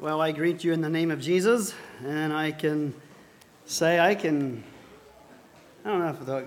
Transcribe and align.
Well, 0.00 0.22
I 0.22 0.32
greet 0.32 0.64
you 0.64 0.72
in 0.72 0.80
the 0.80 0.88
name 0.88 1.10
of 1.10 1.20
Jesus, 1.20 1.74
and 2.02 2.32
I 2.32 2.52
can 2.52 2.94
say, 3.66 4.00
I 4.00 4.14
can, 4.14 4.64
I 5.84 5.90
don't 5.90 5.98
know 5.98 6.08
if, 6.08 6.24
the, 6.24 6.46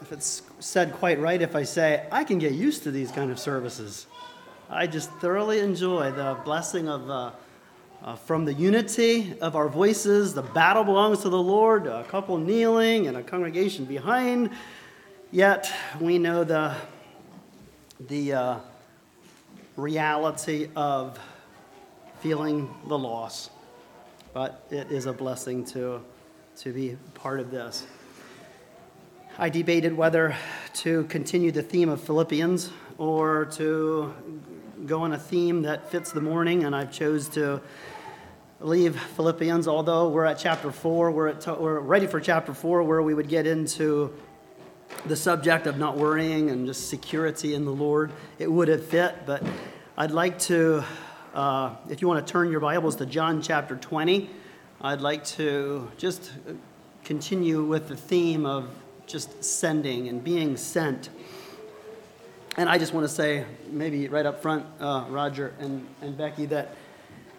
if 0.00 0.12
it's 0.12 0.42
said 0.60 0.92
quite 0.92 1.18
right 1.18 1.42
if 1.42 1.56
I 1.56 1.64
say, 1.64 2.06
I 2.12 2.22
can 2.22 2.38
get 2.38 2.52
used 2.52 2.84
to 2.84 2.92
these 2.92 3.10
kind 3.10 3.32
of 3.32 3.40
services. 3.40 4.06
I 4.68 4.86
just 4.86 5.10
thoroughly 5.14 5.58
enjoy 5.58 6.12
the 6.12 6.38
blessing 6.44 6.88
of, 6.88 7.10
uh, 7.10 7.32
uh, 8.04 8.14
from 8.14 8.44
the 8.44 8.54
unity 8.54 9.34
of 9.40 9.56
our 9.56 9.68
voices. 9.68 10.32
The 10.32 10.42
battle 10.42 10.84
belongs 10.84 11.22
to 11.22 11.28
the 11.28 11.42
Lord, 11.42 11.88
a 11.88 12.04
couple 12.04 12.38
kneeling 12.38 13.08
and 13.08 13.16
a 13.16 13.22
congregation 13.24 13.84
behind. 13.84 14.50
Yet 15.32 15.72
we 16.00 16.18
know 16.18 16.44
the, 16.44 16.76
the 18.06 18.32
uh, 18.32 18.58
reality 19.76 20.68
of 20.76 21.18
feeling 22.20 22.72
the 22.86 22.98
loss. 22.98 23.50
But 24.32 24.64
it 24.70 24.92
is 24.92 25.06
a 25.06 25.12
blessing 25.12 25.64
to, 25.66 26.02
to 26.58 26.72
be 26.72 26.96
part 27.14 27.40
of 27.40 27.50
this. 27.50 27.86
I 29.38 29.48
debated 29.48 29.96
whether 29.96 30.36
to 30.74 31.04
continue 31.04 31.50
the 31.50 31.62
theme 31.62 31.88
of 31.88 32.00
Philippians 32.02 32.70
or 32.98 33.46
to 33.52 34.14
go 34.86 35.02
on 35.02 35.12
a 35.12 35.18
theme 35.18 35.62
that 35.62 35.90
fits 35.90 36.12
the 36.12 36.20
morning, 36.20 36.64
and 36.64 36.76
I've 36.76 36.92
chose 36.92 37.28
to 37.30 37.60
leave 38.60 39.00
Philippians, 39.00 39.66
although 39.66 40.10
we're 40.10 40.26
at 40.26 40.38
chapter 40.38 40.70
4, 40.70 41.10
we're, 41.10 41.28
at, 41.28 41.60
we're 41.60 41.80
ready 41.80 42.06
for 42.06 42.20
chapter 42.20 42.52
4, 42.52 42.82
where 42.82 43.00
we 43.00 43.14
would 43.14 43.28
get 43.28 43.46
into 43.46 44.12
the 45.06 45.16
subject 45.16 45.66
of 45.66 45.78
not 45.78 45.96
worrying 45.96 46.50
and 46.50 46.66
just 46.66 46.88
security 46.88 47.54
in 47.54 47.64
the 47.64 47.72
Lord. 47.72 48.12
It 48.38 48.50
would 48.52 48.68
have 48.68 48.84
fit, 48.84 49.14
but 49.24 49.42
I'd 49.96 50.10
like 50.10 50.38
to 50.40 50.84
uh, 51.34 51.76
if 51.88 52.02
you 52.02 52.08
want 52.08 52.26
to 52.26 52.32
turn 52.32 52.50
your 52.50 52.60
Bibles 52.60 52.96
to 52.96 53.06
John 53.06 53.40
chapter 53.40 53.76
20, 53.76 54.28
I'd 54.80 55.00
like 55.00 55.24
to 55.26 55.90
just 55.96 56.32
continue 57.04 57.62
with 57.62 57.88
the 57.88 57.96
theme 57.96 58.46
of 58.46 58.68
just 59.06 59.44
sending 59.44 60.08
and 60.08 60.24
being 60.24 60.56
sent. 60.56 61.08
And 62.56 62.68
I 62.68 62.78
just 62.78 62.92
want 62.92 63.04
to 63.04 63.08
say, 63.12 63.44
maybe 63.68 64.08
right 64.08 64.26
up 64.26 64.42
front, 64.42 64.66
uh, 64.80 65.06
Roger 65.08 65.54
and, 65.60 65.86
and 66.02 66.16
Becky, 66.16 66.46
that 66.46 66.74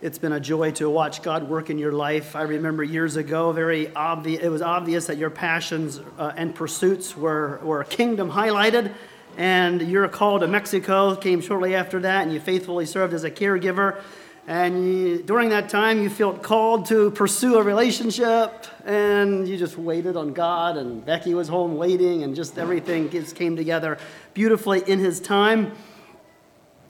it's 0.01 0.17
been 0.17 0.31
a 0.31 0.39
joy 0.39 0.71
to 0.71 0.89
watch 0.89 1.21
God 1.21 1.49
work 1.49 1.69
in 1.69 1.77
your 1.77 1.91
life. 1.91 2.35
I 2.35 2.43
remember 2.43 2.83
years 2.83 3.17
ago, 3.17 3.51
very 3.51 3.93
obvious, 3.93 4.41
it 4.41 4.49
was 4.49 4.61
obvious 4.61 5.07
that 5.07 5.17
your 5.17 5.29
passions 5.29 5.99
uh, 6.17 6.31
and 6.37 6.55
pursuits 6.55 7.17
were, 7.17 7.59
were 7.61 7.83
kingdom 7.83 8.31
highlighted 8.31 8.93
and 9.37 9.81
your 9.81 10.07
call 10.07 10.39
to 10.39 10.47
Mexico 10.47 11.15
came 11.15 11.41
shortly 11.41 11.75
after 11.75 11.99
that, 11.99 12.23
and 12.23 12.33
you 12.33 12.39
faithfully 12.39 12.85
served 12.85 13.13
as 13.13 13.23
a 13.23 13.31
caregiver. 13.31 14.01
And 14.47 14.85
you, 14.85 15.21
during 15.21 15.49
that 15.49 15.69
time, 15.69 16.01
you 16.01 16.09
felt 16.09 16.41
called 16.41 16.87
to 16.87 17.11
pursue 17.11 17.57
a 17.57 17.63
relationship, 17.63 18.65
and 18.85 19.47
you 19.47 19.57
just 19.57 19.77
waited 19.77 20.17
on 20.17 20.33
God, 20.33 20.77
and 20.77 21.05
Becky 21.05 21.33
was 21.33 21.47
home 21.47 21.77
waiting, 21.77 22.23
and 22.23 22.35
just 22.35 22.57
everything 22.57 23.09
just 23.09 23.35
came 23.35 23.55
together 23.55 23.97
beautifully 24.33 24.81
in 24.87 24.99
His 24.99 25.19
time. 25.19 25.71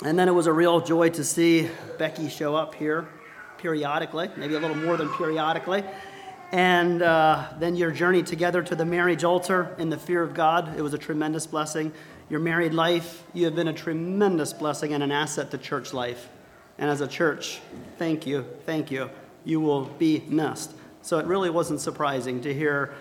And 0.04 0.18
then 0.18 0.28
it 0.28 0.32
was 0.32 0.48
a 0.48 0.54
real 0.54 0.82
joy 0.82 1.10
to 1.10 1.24
see 1.24 1.70
Becky 2.00 2.30
show 2.30 2.56
up 2.56 2.74
here 2.74 3.08
periodically, 3.58 4.30
maybe 4.38 4.56
a 4.56 4.60
little 4.60 4.78
more 4.78 4.98
than 4.98 5.10
periodically. 5.10 5.84
And 6.52 7.02
uh, 7.02 7.50
then 7.60 7.76
your 7.76 7.92
journey 7.92 8.24
together 8.24 8.64
to 8.64 8.76
the 8.76 8.86
marriage 8.86 9.24
altar 9.24 9.74
in 9.78 9.90
the 9.90 9.98
fear 9.98 10.24
of 10.24 10.34
God, 10.34 10.78
it 10.78 10.82
was 10.82 10.94
a 10.94 10.98
tremendous 10.98 11.46
blessing 11.46 11.94
your 12.32 12.40
married 12.40 12.74
life, 12.74 13.26
you 13.34 13.44
have 13.44 13.56
been 13.56 13.68
a 13.68 13.74
tremendous 13.74 14.54
blessing 14.54 14.94
and 14.94 15.04
an 15.04 15.12
asset 15.12 15.52
to 15.52 15.58
church 15.58 15.92
life. 15.92 16.30
And 16.78 16.90
as 16.90 17.02
a 17.02 17.08
church, 17.08 17.60
thank 17.98 18.26
you, 18.26 18.46
thank 18.66 18.90
you. 18.90 19.10
You 19.44 19.60
will 19.60 19.84
be 19.84 20.24
missed. 20.30 20.72
So 21.02 21.20
it 21.20 21.26
really 21.26 21.50
wasn't 21.50 21.82
surprising 21.82 22.40
to 22.44 22.54
hear 22.54 22.94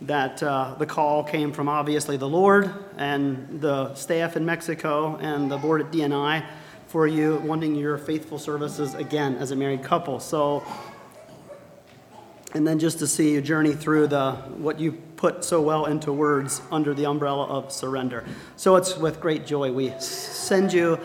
that 0.00 0.42
uh, 0.42 0.74
the 0.80 0.86
call 0.86 1.22
came 1.22 1.52
from 1.52 1.68
obviously 1.68 2.16
the 2.16 2.28
Lord 2.28 2.74
and 2.98 3.60
the 3.60 3.94
staff 3.94 4.36
in 4.36 4.44
Mexico 4.44 5.16
and 5.18 5.48
the 5.48 5.58
board 5.58 5.80
at 5.80 5.92
DNI 5.92 6.44
for 6.88 7.06
you 7.06 7.36
wanting 7.44 7.76
your 7.76 7.96
faithful 7.98 8.36
services 8.36 8.96
again 8.96 9.36
as 9.36 9.52
a 9.52 9.56
married 9.56 9.84
couple. 9.84 10.18
So, 10.18 10.64
and 12.54 12.66
then 12.66 12.78
just 12.78 12.98
to 12.98 13.06
see 13.06 13.32
you 13.32 13.40
journey 13.40 13.72
through 13.72 14.06
the 14.08 14.32
what 14.56 14.78
you 14.78 14.92
put 15.16 15.44
so 15.44 15.60
well 15.60 15.86
into 15.86 16.12
words 16.12 16.60
under 16.70 16.94
the 16.94 17.06
umbrella 17.06 17.46
of 17.46 17.72
surrender. 17.72 18.24
So 18.56 18.76
it's 18.76 18.96
with 18.96 19.20
great 19.20 19.46
joy 19.46 19.72
we 19.72 19.92
send 19.98 20.72
you 20.72 20.98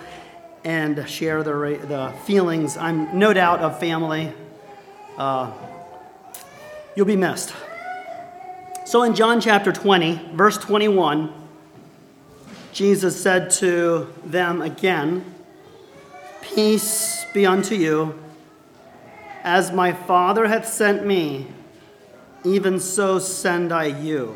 and 0.64 1.08
share 1.08 1.44
the, 1.44 1.54
the 1.88 2.14
feelings, 2.26 2.76
I'm 2.76 3.18
no 3.18 3.32
doubt, 3.32 3.60
of 3.60 3.80
family. 3.80 4.34
Uh, 5.18 5.52
you'll 6.96 7.06
be 7.06 7.16
missed. 7.16 7.54
So 8.86 9.04
in 9.04 9.16
John 9.16 9.40
chapter 9.40 9.72
20, 9.72 10.32
verse 10.34 10.58
21, 10.58 11.34
Jesus 12.74 13.22
said 13.22 13.50
to 13.52 14.14
them 14.26 14.62
again, 14.62 15.36
Peace 16.42 17.26
be 17.34 17.46
unto 17.46 17.76
you. 17.76 18.18
As 19.48 19.72
my 19.72 19.94
Father 19.94 20.46
hath 20.46 20.68
sent 20.68 21.06
me, 21.06 21.48
even 22.44 22.82
so 22.82 23.18
send 23.18 23.72
I 23.72 23.86
you. 23.86 24.36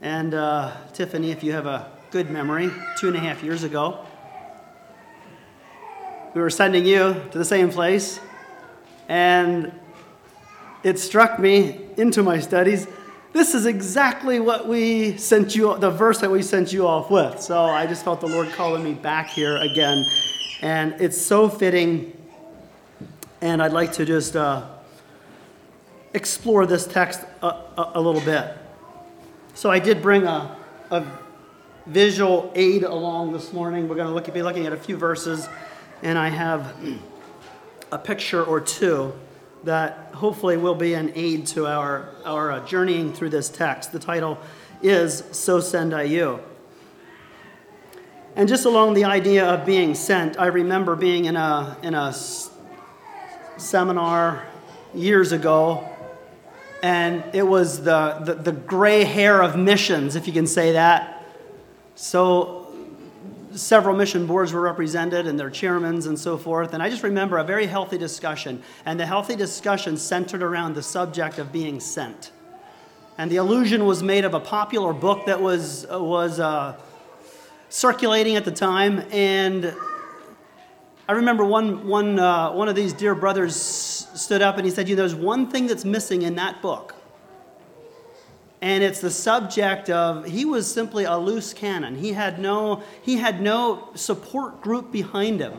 And 0.00 0.34
uh, 0.34 0.70
Tiffany, 0.92 1.32
if 1.32 1.42
you 1.42 1.50
have 1.50 1.66
a 1.66 1.90
good 2.12 2.30
memory, 2.30 2.70
two 2.96 3.08
and 3.08 3.16
a 3.16 3.18
half 3.18 3.42
years 3.42 3.64
ago, 3.64 4.06
we 6.32 6.40
were 6.42 6.48
sending 6.48 6.86
you 6.86 7.20
to 7.32 7.36
the 7.36 7.44
same 7.44 7.70
place, 7.70 8.20
and 9.08 9.72
it 10.84 11.00
struck 11.00 11.40
me 11.40 11.88
into 11.96 12.22
my 12.22 12.38
studies. 12.38 12.86
This 13.32 13.52
is 13.56 13.66
exactly 13.66 14.38
what 14.38 14.68
we 14.68 15.16
sent 15.16 15.56
you, 15.56 15.76
the 15.78 15.90
verse 15.90 16.20
that 16.20 16.30
we 16.30 16.40
sent 16.40 16.72
you 16.72 16.86
off 16.86 17.10
with. 17.10 17.40
So 17.40 17.64
I 17.64 17.84
just 17.88 18.04
felt 18.04 18.20
the 18.20 18.28
Lord 18.28 18.52
calling 18.52 18.84
me 18.84 18.94
back 18.94 19.26
here 19.26 19.56
again. 19.56 20.06
And 20.62 20.94
it's 21.00 21.20
so 21.20 21.48
fitting. 21.48 22.16
And 23.44 23.62
I'd 23.62 23.74
like 23.74 23.92
to 23.92 24.06
just 24.06 24.36
uh, 24.36 24.62
explore 26.14 26.64
this 26.64 26.86
text 26.86 27.20
a, 27.42 27.46
a, 27.46 27.92
a 27.96 28.00
little 28.00 28.22
bit. 28.22 28.56
So 29.52 29.70
I 29.70 29.80
did 29.80 30.00
bring 30.00 30.22
a, 30.22 30.56
a 30.90 31.04
visual 31.84 32.50
aid 32.54 32.84
along 32.84 33.34
this 33.34 33.52
morning. 33.52 33.86
We're 33.86 33.96
going 33.96 34.08
to 34.08 34.14
look, 34.14 34.32
be 34.32 34.40
looking 34.40 34.64
at 34.64 34.72
a 34.72 34.78
few 34.78 34.96
verses, 34.96 35.46
and 36.02 36.16
I 36.16 36.30
have 36.30 36.74
a 37.92 37.98
picture 37.98 38.42
or 38.42 38.62
two 38.62 39.12
that 39.64 40.12
hopefully 40.14 40.56
will 40.56 40.74
be 40.74 40.94
an 40.94 41.12
aid 41.14 41.46
to 41.48 41.66
our, 41.66 42.14
our 42.24 42.50
uh, 42.50 42.66
journeying 42.66 43.12
through 43.12 43.28
this 43.28 43.50
text. 43.50 43.92
The 43.92 43.98
title 43.98 44.38
is 44.82 45.22
So 45.32 45.60
Send 45.60 45.92
I 45.92 46.04
You. 46.04 46.40
And 48.36 48.48
just 48.48 48.64
along 48.64 48.94
the 48.94 49.04
idea 49.04 49.44
of 49.44 49.66
being 49.66 49.94
sent, 49.94 50.40
I 50.40 50.46
remember 50.46 50.96
being 50.96 51.26
in 51.26 51.36
a, 51.36 51.76
in 51.82 51.92
a 51.92 52.10
seminar 53.56 54.44
years 54.94 55.32
ago 55.32 55.88
and 56.84 57.24
it 57.34 57.44
was 57.44 57.82
the, 57.82 58.20
the, 58.26 58.34
the, 58.34 58.52
gray 58.52 59.04
hair 59.04 59.42
of 59.42 59.56
missions, 59.56 60.16
if 60.16 60.26
you 60.26 60.34
can 60.34 60.46
say 60.46 60.72
that. 60.72 61.24
So 61.94 62.74
several 63.54 63.96
mission 63.96 64.26
boards 64.26 64.52
were 64.52 64.60
represented 64.60 65.26
and 65.26 65.40
their 65.40 65.48
chairmen 65.48 66.06
and 66.06 66.18
so 66.18 66.36
forth. 66.36 66.74
And 66.74 66.82
I 66.82 66.90
just 66.90 67.02
remember 67.02 67.38
a 67.38 67.44
very 67.44 67.64
healthy 67.64 67.96
discussion. 67.96 68.62
And 68.84 69.00
the 69.00 69.06
healthy 69.06 69.34
discussion 69.34 69.96
centered 69.96 70.42
around 70.42 70.74
the 70.74 70.82
subject 70.82 71.38
of 71.38 71.52
being 71.52 71.80
sent. 71.80 72.32
And 73.16 73.30
the 73.30 73.36
allusion 73.36 73.86
was 73.86 74.02
made 74.02 74.26
of 74.26 74.34
a 74.34 74.40
popular 74.40 74.92
book 74.92 75.24
that 75.24 75.40
was, 75.40 75.86
was 75.88 76.38
uh, 76.38 76.76
circulating 77.70 78.36
at 78.36 78.44
the 78.44 78.52
time. 78.52 79.04
And 79.10 79.74
I 81.06 81.12
remember 81.12 81.44
one, 81.44 81.86
one, 81.86 82.18
uh, 82.18 82.52
one 82.52 82.68
of 82.68 82.74
these 82.74 82.94
dear 82.94 83.14
brothers 83.14 83.54
stood 83.54 84.40
up 84.40 84.56
and 84.56 84.64
he 84.64 84.70
said, 84.70 84.88
You 84.88 84.96
know, 84.96 85.02
there's 85.02 85.14
one 85.14 85.50
thing 85.50 85.66
that's 85.66 85.84
missing 85.84 86.22
in 86.22 86.36
that 86.36 86.62
book. 86.62 86.94
And 88.62 88.82
it's 88.82 89.02
the 89.02 89.10
subject 89.10 89.90
of 89.90 90.24
he 90.24 90.46
was 90.46 90.72
simply 90.72 91.04
a 91.04 91.18
loose 91.18 91.52
cannon. 91.52 91.96
He 91.96 92.14
had 92.14 92.38
no, 92.38 92.82
he 93.02 93.16
had 93.16 93.42
no 93.42 93.90
support 93.94 94.62
group 94.62 94.90
behind 94.90 95.40
him. 95.40 95.52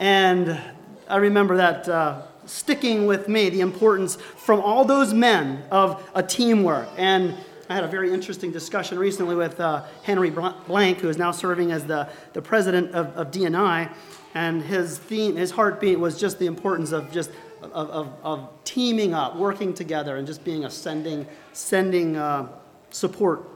And 0.00 0.60
I 1.08 1.18
remember 1.18 1.56
that 1.58 1.88
uh, 1.88 2.22
sticking 2.46 3.06
with 3.06 3.28
me, 3.28 3.50
the 3.50 3.60
importance 3.60 4.16
from 4.16 4.60
all 4.60 4.84
those 4.84 5.14
men 5.14 5.62
of 5.70 6.04
a 6.12 6.24
teamwork. 6.24 6.88
And 6.96 7.36
I 7.68 7.74
had 7.74 7.84
a 7.84 7.88
very 7.88 8.12
interesting 8.12 8.50
discussion 8.50 8.98
recently 8.98 9.36
with 9.36 9.60
uh, 9.60 9.84
Henry 10.02 10.30
Blank, 10.30 10.98
who 10.98 11.08
is 11.08 11.18
now 11.18 11.30
serving 11.30 11.70
as 11.70 11.84
the, 11.84 12.08
the 12.32 12.42
president 12.42 12.90
of, 12.96 13.16
of 13.16 13.30
DNI 13.30 13.92
and 14.34 14.62
his 14.62 14.98
theme, 14.98 15.36
his 15.36 15.50
heartbeat 15.50 15.98
was 15.98 16.18
just 16.18 16.38
the 16.38 16.46
importance 16.46 16.92
of 16.92 17.10
just 17.12 17.30
of, 17.62 17.90
of, 17.90 18.12
of 18.22 18.48
teaming 18.64 19.14
up, 19.14 19.36
working 19.36 19.74
together, 19.74 20.16
and 20.16 20.26
just 20.26 20.44
being 20.44 20.64
a 20.64 20.70
sending, 20.70 21.26
sending 21.52 22.16
uh, 22.16 22.48
support 22.90 23.48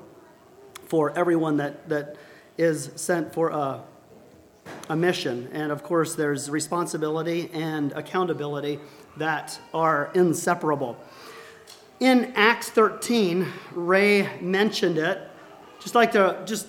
for 0.86 1.16
everyone 1.18 1.56
that, 1.56 1.88
that 1.88 2.16
is 2.58 2.90
sent 2.96 3.32
for 3.32 3.48
a, 3.48 3.82
a 4.88 4.96
mission. 4.96 5.48
And 5.52 5.72
of 5.72 5.82
course, 5.82 6.14
there's 6.14 6.50
responsibility 6.50 7.50
and 7.52 7.92
accountability 7.92 8.78
that 9.16 9.58
are 9.72 10.10
inseparable. 10.14 10.96
In 12.00 12.32
Acts 12.34 12.70
13, 12.70 13.46
Ray 13.72 14.28
mentioned 14.40 14.98
it. 14.98 15.30
Just 15.80 15.94
like 15.94 16.12
to 16.12 16.42
just 16.44 16.66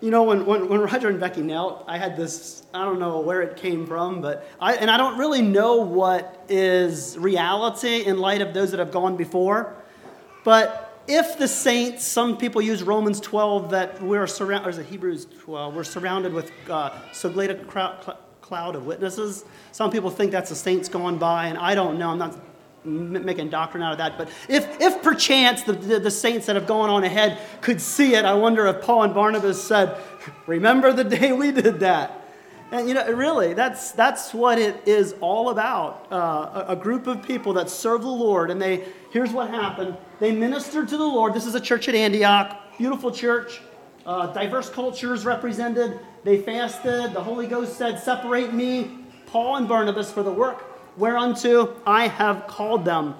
you 0.00 0.10
know, 0.10 0.24
when, 0.24 0.44
when, 0.44 0.68
when 0.68 0.80
Roger 0.80 1.08
and 1.08 1.18
Becky 1.18 1.42
knelt, 1.42 1.84
I 1.86 1.96
had 1.96 2.16
this, 2.16 2.64
I 2.74 2.84
don't 2.84 2.98
know 2.98 3.20
where 3.20 3.40
it 3.40 3.56
came 3.56 3.86
from, 3.86 4.20
but 4.20 4.46
I, 4.60 4.74
and 4.74 4.90
I 4.90 4.96
don't 4.98 5.18
really 5.18 5.40
know 5.40 5.76
what 5.76 6.44
is 6.48 7.16
reality 7.18 8.04
in 8.04 8.18
light 8.18 8.42
of 8.42 8.52
those 8.52 8.70
that 8.72 8.78
have 8.78 8.90
gone 8.90 9.16
before. 9.16 9.74
But 10.44 11.02
if 11.08 11.38
the 11.38 11.48
saints, 11.48 12.04
some 12.04 12.36
people 12.36 12.60
use 12.60 12.82
Romans 12.82 13.20
12 13.20 13.70
that 13.70 14.02
we're 14.02 14.26
surrounded, 14.26 14.66
or 14.66 14.70
is 14.70 14.78
it 14.78 14.86
Hebrews 14.86 15.26
12? 15.40 15.74
We're 15.74 15.84
surrounded 15.84 16.32
with 16.32 16.50
uh, 16.68 16.90
so 17.12 17.30
great 17.30 17.50
a 17.50 17.54
crowd, 17.54 18.16
cloud 18.42 18.76
of 18.76 18.86
witnesses. 18.86 19.44
Some 19.72 19.90
people 19.90 20.10
think 20.10 20.30
that's 20.30 20.50
the 20.50 20.56
saints 20.56 20.88
going 20.88 21.18
by, 21.18 21.46
and 21.46 21.56
I 21.56 21.74
don't 21.74 21.98
know. 21.98 22.10
I'm 22.10 22.18
not 22.18 22.45
making 22.86 23.50
doctrine 23.50 23.82
out 23.82 23.92
of 23.92 23.98
that. 23.98 24.16
But 24.16 24.28
if, 24.48 24.80
if 24.80 25.02
perchance 25.02 25.62
the, 25.62 25.72
the, 25.72 25.98
the, 26.00 26.10
saints 26.10 26.46
that 26.46 26.56
have 26.56 26.66
gone 26.66 26.88
on 26.88 27.04
ahead 27.04 27.38
could 27.60 27.80
see 27.80 28.14
it, 28.14 28.24
I 28.24 28.34
wonder 28.34 28.66
if 28.66 28.82
Paul 28.82 29.02
and 29.02 29.14
Barnabas 29.14 29.62
said, 29.62 29.96
Remember 30.46 30.92
the 30.92 31.04
day 31.04 31.32
we 31.32 31.52
did 31.52 31.80
that. 31.80 32.22
And 32.70 32.88
you 32.88 32.94
know, 32.94 33.12
really, 33.12 33.54
that's, 33.54 33.92
that's 33.92 34.34
what 34.34 34.58
it 34.58 34.86
is 34.86 35.14
all 35.20 35.50
about. 35.50 36.06
Uh, 36.10 36.64
a, 36.68 36.72
a, 36.72 36.76
group 36.76 37.06
of 37.06 37.22
people 37.22 37.52
that 37.54 37.70
serve 37.70 38.02
the 38.02 38.08
Lord, 38.08 38.50
and 38.50 38.60
they, 38.60 38.84
here's 39.12 39.30
what 39.30 39.50
happened. 39.50 39.96
They 40.18 40.32
ministered 40.32 40.88
to 40.88 40.96
the 40.96 41.04
Lord. 41.04 41.32
This 41.32 41.46
is 41.46 41.54
a 41.54 41.60
church 41.60 41.88
at 41.88 41.94
Antioch, 41.94 42.60
beautiful 42.76 43.12
church, 43.12 43.60
uh, 44.04 44.28
diverse 44.32 44.68
cultures 44.68 45.24
represented. 45.24 46.00
They 46.24 46.38
fasted. 46.38 47.12
The 47.12 47.22
Holy 47.22 47.46
Ghost 47.46 47.76
said, 47.76 48.00
Separate 48.00 48.52
me, 48.52 48.98
Paul 49.26 49.56
and 49.56 49.68
Barnabas, 49.68 50.10
for 50.12 50.24
the 50.24 50.32
work 50.32 50.75
whereunto 50.96 51.76
I 51.86 52.08
have 52.08 52.46
called 52.46 52.84
them. 52.84 53.14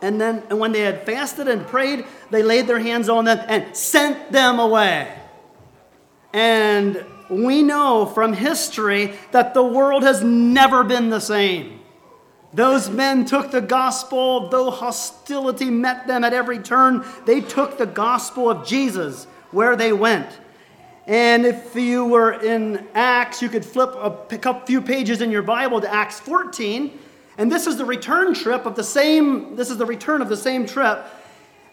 And 0.00 0.20
then, 0.20 0.44
and 0.48 0.58
when 0.60 0.72
they 0.72 0.80
had 0.80 1.04
fasted 1.04 1.48
and 1.48 1.66
prayed, 1.66 2.04
they 2.30 2.42
laid 2.42 2.66
their 2.66 2.78
hands 2.78 3.08
on 3.08 3.24
them 3.24 3.44
and 3.48 3.76
sent 3.76 4.30
them 4.30 4.60
away. 4.60 5.12
And 6.32 7.04
we 7.28 7.62
know 7.62 8.06
from 8.06 8.32
history 8.32 9.14
that 9.32 9.54
the 9.54 9.62
world 9.62 10.02
has 10.02 10.22
never 10.22 10.84
been 10.84 11.10
the 11.10 11.20
same. 11.20 11.80
Those 12.54 12.88
men 12.88 13.24
took 13.24 13.50
the 13.50 13.60
gospel, 13.60 14.48
though 14.48 14.70
hostility 14.70 15.66
met 15.70 16.06
them 16.06 16.24
at 16.24 16.32
every 16.32 16.58
turn, 16.58 17.04
they 17.26 17.40
took 17.40 17.76
the 17.76 17.86
gospel 17.86 18.48
of 18.48 18.66
Jesus 18.66 19.26
where 19.50 19.76
they 19.76 19.92
went. 19.92 20.28
And 21.08 21.46
if 21.46 21.74
you 21.74 22.04
were 22.04 22.32
in 22.32 22.86
Acts, 22.92 23.40
you 23.40 23.48
could 23.48 23.64
flip 23.64 23.94
a, 23.96 24.10
pick 24.10 24.44
up 24.44 24.64
a 24.64 24.66
few 24.66 24.82
pages 24.82 25.22
in 25.22 25.30
your 25.30 25.40
Bible 25.40 25.80
to 25.80 25.90
Acts 25.90 26.20
14. 26.20 26.98
And 27.38 27.50
this 27.50 27.66
is 27.66 27.78
the 27.78 27.84
return 27.86 28.34
trip 28.34 28.66
of 28.66 28.76
the 28.76 28.84
same, 28.84 29.56
this 29.56 29.70
is 29.70 29.78
the 29.78 29.86
return 29.86 30.20
of 30.20 30.28
the 30.28 30.36
same 30.36 30.66
trip. 30.66 31.02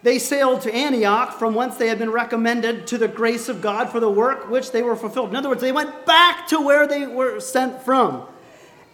They 0.04 0.20
sailed 0.20 0.62
to 0.62 0.74
Antioch, 0.74 1.38
from 1.38 1.54
whence 1.54 1.76
they 1.76 1.90
had 1.90 2.00
been 2.00 2.12
recommended 2.12 2.88
to 2.88 2.98
the 2.98 3.10
grace 3.10 3.50
of 3.50 3.62
God 3.62 3.90
for 3.90 4.00
the 4.00 4.10
work 4.10 4.50
which 4.50 4.72
they 4.72 4.84
were 4.84 4.96
fulfilled. 4.96 5.32
In 5.32 5.36
other 5.36 5.50
words, 5.50 5.62
they 5.62 5.74
went 5.74 6.06
back 6.06 6.48
to 6.48 6.62
where 6.62 6.88
they 6.88 7.06
were 7.06 7.42
sent 7.42 7.82
from. 7.82 8.26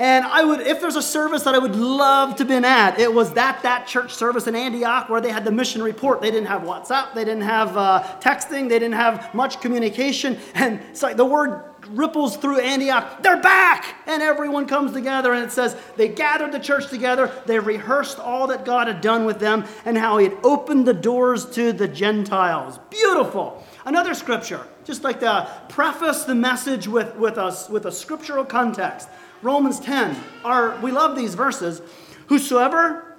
And 0.01 0.25
I 0.25 0.44
would, 0.44 0.62
if 0.62 0.81
there's 0.81 0.95
a 0.95 1.01
service 1.01 1.44
that 1.44 1.53
I 1.53 1.59
would 1.59 1.75
love 1.75 2.36
to 2.38 2.44
been 2.44 2.65
at, 2.65 3.00
it 3.00 3.13
was 3.13 3.33
that 3.33 3.62
that 3.62 3.86
church 3.86 4.15
service 4.15 4.48
in 4.48 4.56
Antioch 4.56 5.09
where 5.09 5.21
they 5.21 5.30
had 5.30 5.45
the 5.45 5.51
mission 5.51 5.83
report. 5.83 6.21
They 6.21 6.31
didn't 6.31 6.48
have 6.48 6.63
WhatsApp, 6.63 7.13
they 7.13 7.24
didn't 7.24 7.44
have 7.44 7.77
uh, 7.77 8.01
texting, 8.19 8.68
they 8.68 8.80
didn't 8.80 8.95
have 8.95 9.31
much 9.36 9.62
communication, 9.62 10.39
and 10.56 10.80
it's 10.89 11.03
like 11.03 11.18
the 11.18 11.25
word 11.25 11.65
ripples 11.89 12.36
through 12.36 12.62
Antioch. 12.62 13.21
They're 13.21 13.44
back, 13.44 13.94
and 14.07 14.24
everyone 14.24 14.65
comes 14.65 14.92
together, 14.92 15.33
and 15.33 15.45
it 15.45 15.51
says 15.51 15.77
they 15.98 16.07
gathered 16.07 16.51
the 16.51 16.59
church 16.59 16.89
together. 16.89 17.31
They 17.45 17.59
rehearsed 17.59 18.18
all 18.18 18.47
that 18.47 18.65
God 18.65 18.88
had 18.88 19.01
done 19.01 19.25
with 19.25 19.39
them 19.39 19.65
and 19.86 19.95
how 19.95 20.18
He 20.18 20.30
had 20.30 20.38
opened 20.44 20.88
the 20.88 20.95
doors 20.95 21.45
to 21.51 21.74
the 21.74 21.88
Gentiles. 21.88 22.80
Beautiful. 22.89 23.63
Another 23.86 24.15
scripture, 24.15 24.65
just 24.83 25.04
like 25.04 25.19
to 25.19 25.47
preface 25.69 26.24
the 26.24 26.33
message 26.33 26.88
with, 26.88 27.15
with, 27.18 27.38
us, 27.38 27.69
with 27.69 27.86
a 27.86 27.92
scriptural 27.92 28.45
context. 28.45 29.07
Romans 29.42 29.80
10. 29.80 30.16
Our, 30.44 30.78
we 30.80 30.92
love 30.92 31.16
these 31.16 31.36
verses. 31.36 31.82
Whosoever 32.28 33.16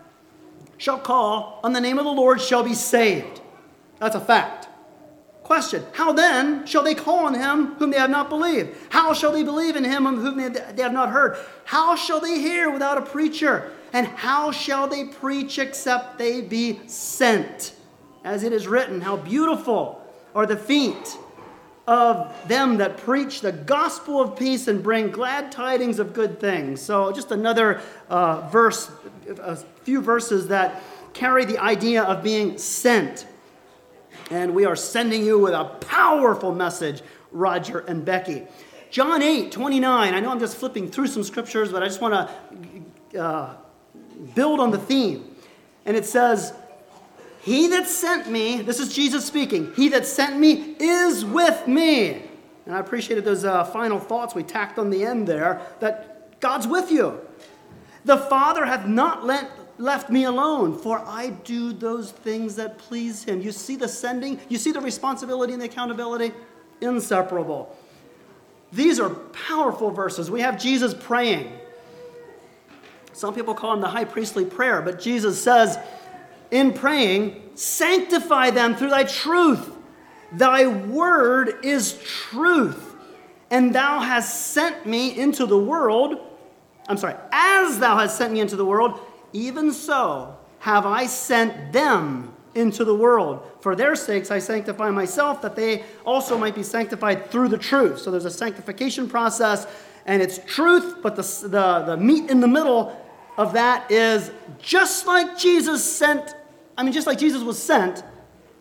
shall 0.79 0.99
call 0.99 1.61
on 1.63 1.73
the 1.73 1.81
name 1.81 1.99
of 1.99 2.05
the 2.05 2.13
Lord 2.13 2.41
shall 2.41 2.63
be 2.63 2.75
saved. 2.75 3.41
That's 3.99 4.17
a 4.17 4.21
fact. 4.21 4.69
Question 5.43 5.85
How 5.93 6.13
then 6.13 6.67
shall 6.67 6.83
they 6.83 6.95
call 6.95 7.27
on 7.27 7.35
him 7.35 7.75
whom 7.75 7.91
they 7.91 7.99
have 7.99 8.11
not 8.11 8.29
believed? 8.29 8.77
How 8.91 9.13
shall 9.13 9.33
they 9.33 9.43
believe 9.43 9.77
in 9.77 9.85
him 9.85 10.05
whom 10.05 10.37
they 10.39 10.83
have 10.83 10.93
not 10.93 11.11
heard? 11.11 11.37
How 11.65 11.97
shall 11.97 12.21
they 12.21 12.41
hear 12.41 12.71
without 12.71 12.99
a 12.99 13.03
preacher? 13.03 13.73
And 13.93 14.07
how 14.07 14.51
shall 14.53 14.89
they 14.89 15.05
preach 15.05 15.59
except 15.59 16.19
they 16.19 16.41
be 16.41 16.81
sent? 16.87 17.75
As 18.25 18.45
it 18.45 18.53
is 18.53 18.67
written, 18.67 19.01
How 19.01 19.17
beautiful 19.17 20.01
are 20.35 20.47
the 20.47 20.57
feet 20.57 21.17
of 21.87 22.33
them 22.49 22.77
that 22.77 22.97
preach 22.99 23.41
the 23.41 23.53
gospel 23.53 24.21
of 24.21 24.37
peace 24.37 24.69
and 24.69 24.83
bring 24.83 25.11
glad 25.11 25.51
tidings 25.51 25.99
of 25.99 26.13
good 26.13 26.39
things. 26.39 26.81
So, 26.81 27.11
just 27.13 27.31
another 27.31 27.81
uh, 28.09 28.49
verse, 28.49 28.91
a 29.41 29.57
few 29.57 30.01
verses 30.01 30.49
that 30.49 30.83
carry 31.13 31.45
the 31.45 31.59
idea 31.59 32.03
of 32.03 32.23
being 32.23 32.57
sent. 32.59 33.27
And 34.31 34.55
we 34.55 34.65
are 34.65 34.77
sending 34.77 35.25
you 35.25 35.39
with 35.39 35.55
a 35.55 35.65
powerful 35.81 36.55
message, 36.55 37.03
Roger 37.33 37.81
and 37.81 38.05
Becky. 38.05 38.47
John 38.91 39.23
8, 39.23 39.51
29. 39.51 40.15
I 40.15 40.21
know 40.21 40.31
I'm 40.31 40.39
just 40.39 40.57
flipping 40.57 40.91
through 40.91 41.09
some 41.09 41.23
scriptures, 41.25 41.73
but 41.73 41.83
I 41.83 41.87
just 41.87 42.01
want 42.01 42.29
to 43.11 43.19
uh, 43.19 43.55
build 44.35 44.61
on 44.61 44.71
the 44.71 44.79
theme. 44.79 45.35
And 45.85 45.97
it 45.97 46.05
says, 46.05 46.55
he 47.43 47.67
that 47.69 47.89
sent 47.89 48.31
me, 48.31 48.63
this 48.63 48.79
is 48.79 48.95
Jesus 48.95 49.27
speaking, 49.27 49.73
he 49.75 49.89
that 49.91 50.07
sent 50.07 50.39
me 50.39 50.77
is 50.79 51.25
with 51.25 51.67
me. 51.67 52.23
And 52.67 52.75
I 52.75 52.79
appreciated 52.79 53.25
those 53.25 53.45
uh, 53.45 53.65
final 53.65 53.99
thoughts 53.99 54.35
we 54.35 54.45
tacked 54.45 54.79
on 54.79 54.91
the 54.91 55.05
end 55.05 55.27
there 55.27 55.61
that 55.81 56.41
God's 56.41 56.69
with 56.69 56.91
you. 56.91 57.21
The 58.05 58.17
Father 58.17 58.65
hath 58.65 58.87
not 58.87 59.25
let, 59.27 59.51
left 59.79 60.11
me 60.11 60.25
alone, 60.25 60.79
for 60.79 61.01
I 61.01 61.31
do 61.31 61.73
those 61.73 62.13
things 62.13 62.57
that 62.57 62.79
please 62.79 63.25
him. 63.25 63.41
You 63.41 63.51
see 63.51 63.75
the 63.75 63.89
sending, 63.89 64.41
you 64.49 64.59
see 64.59 64.71
the 64.71 64.81
responsibility 64.81 65.53
and 65.53 65.61
the 65.61 65.67
accountability? 65.67 66.33
Inseparable. 66.81 67.77
These 68.73 69.01
are 69.01 69.11
powerful 69.11 69.91
verses. 69.91 70.31
We 70.31 70.41
have 70.41 70.61
Jesus 70.61 70.95
praying. 70.95 71.53
Some 73.13 73.35
people 73.35 73.55
call 73.55 73.73
them 73.73 73.81
the 73.81 73.89
high 73.89 74.05
priestly 74.05 74.45
prayer, 74.45 74.81
but 74.81 75.01
Jesus 75.01 75.43
says, 75.43 75.79
in 76.53 76.73
praying, 76.73 77.43
sanctify 77.55 78.51
them 78.51 78.77
through 78.77 78.91
thy 78.91 79.03
truth. 79.05 79.75
Thy 80.31 80.67
word 80.67 81.65
is 81.65 82.01
truth. 82.05 82.95
And 83.51 83.75
thou 83.75 84.01
hast 84.01 84.53
sent 84.53 84.87
me 84.87 85.19
into 85.19 85.47
the 85.47 85.59
world. 85.59 86.19
I'm 86.89 86.97
sorry, 86.97 87.17
as 87.33 87.79
thou 87.79 87.99
hast 87.99 88.17
sent 88.17 88.33
me 88.33 88.41
into 88.41 88.57
the 88.57 88.65
world, 88.65 89.01
even 89.33 89.73
so 89.73 90.37
have 90.61 90.87
I 90.87 91.07
sent 91.07 91.73
them 91.73 92.35
into 92.55 92.85
the 92.85 92.95
world. 92.95 93.43
For 93.61 93.75
their 93.75 93.97
sakes 93.97 94.31
I 94.31 94.39
sanctify 94.39 94.91
myself, 94.91 95.41
that 95.43 95.57
they 95.57 95.85
also 96.05 96.37
might 96.37 96.55
be 96.55 96.63
sanctified 96.63 97.31
through 97.31 97.49
the 97.49 97.59
truth. 97.59 97.99
So 98.01 98.11
there's 98.11 98.27
a 98.27 98.31
sanctification 98.31 99.09
process, 99.09 99.67
and 100.07 100.21
it's 100.21 100.39
truth, 100.47 100.97
but 101.03 101.17
the, 101.17 101.23
the, 101.49 101.85
the 101.87 101.97
meat 101.97 102.31
in 102.31 102.41
the 102.41 102.49
middle 102.49 102.99
of 103.39 103.55
that 103.55 103.91
is 103.91 104.31
just 104.61 105.07
like 105.07 105.39
Jesus 105.39 105.83
sent 105.83 106.35
I 106.77 106.83
mean, 106.83 106.93
just 106.93 107.07
like 107.07 107.19
Jesus 107.19 107.43
was 107.43 107.63
sent, 107.63 108.03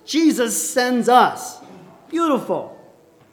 Jesus 0.06 0.72
sends 0.72 1.10
us. 1.10 1.60
Beautiful. 2.10 2.78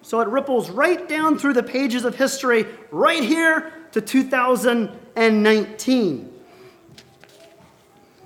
So 0.03 0.21
it 0.21 0.29
ripples 0.29 0.71
right 0.71 1.09
down 1.09 1.39
through 1.39 1.55
the 1.55 1.63
pages 1.63 2.05
of 2.05 2.17
history, 2.17 2.67
right 2.91 3.23
here 3.23 3.73
to 3.93 4.01
2019. 4.01 6.33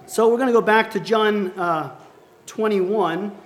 So 0.07 0.29
we're 0.29 0.37
going 0.37 0.49
to 0.49 0.53
go 0.53 0.61
back 0.61 0.91
to 0.93 1.01
John 1.01 1.51
uh, 1.59 1.97
21, 2.47 3.37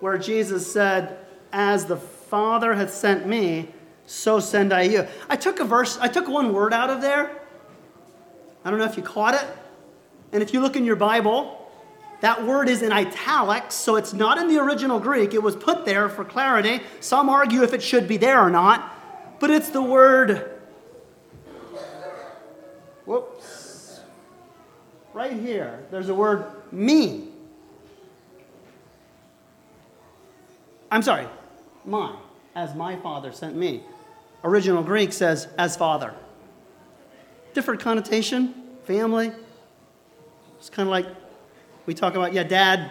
where 0.00 0.18
Jesus 0.18 0.70
said, 0.70 1.16
As 1.52 1.86
the 1.86 1.96
Father 1.96 2.74
hath 2.74 2.92
sent 2.92 3.26
me, 3.26 3.70
so 4.06 4.40
send 4.40 4.72
I 4.72 4.82
you. 4.82 5.06
I 5.28 5.36
took 5.36 5.60
a 5.60 5.64
verse, 5.64 5.98
I 5.98 6.08
took 6.08 6.26
one 6.28 6.52
word 6.52 6.72
out 6.72 6.90
of 6.90 7.00
there. 7.00 7.30
I 8.64 8.70
don't 8.70 8.80
know 8.80 8.86
if 8.86 8.96
you 8.96 9.02
caught 9.02 9.34
it. 9.34 9.46
And 10.32 10.42
if 10.42 10.52
you 10.52 10.60
look 10.60 10.74
in 10.74 10.84
your 10.84 10.96
Bible, 10.96 11.65
that 12.20 12.46
word 12.46 12.68
is 12.68 12.82
in 12.82 12.92
italics, 12.92 13.74
so 13.74 13.96
it's 13.96 14.12
not 14.12 14.38
in 14.38 14.48
the 14.48 14.58
original 14.58 14.98
Greek. 14.98 15.34
It 15.34 15.42
was 15.42 15.54
put 15.54 15.84
there 15.84 16.08
for 16.08 16.24
clarity. 16.24 16.80
Some 17.00 17.28
argue 17.28 17.62
if 17.62 17.72
it 17.72 17.82
should 17.82 18.08
be 18.08 18.16
there 18.16 18.40
or 18.40 18.50
not, 18.50 18.92
but 19.38 19.50
it's 19.50 19.68
the 19.68 19.82
word. 19.82 20.50
Whoops. 23.04 24.00
Right 25.12 25.32
here, 25.32 25.84
there's 25.90 26.08
a 26.08 26.14
word 26.14 26.46
me. 26.72 27.28
I'm 30.90 31.02
sorry, 31.02 31.26
my, 31.84 32.14
as 32.54 32.74
my 32.74 32.96
Father 32.96 33.32
sent 33.32 33.56
me. 33.56 33.82
original 34.44 34.82
Greek 34.82 35.12
says, 35.12 35.48
as 35.58 35.76
Father. 35.76 36.14
Different 37.54 37.80
connotation, 37.80 38.54
family. 38.84 39.32
It's 40.58 40.70
kind 40.70 40.88
of 40.88 40.90
like 40.90 41.06
we 41.86 41.94
talk 41.94 42.14
about, 42.14 42.32
yeah, 42.32 42.42
Dad, 42.42 42.90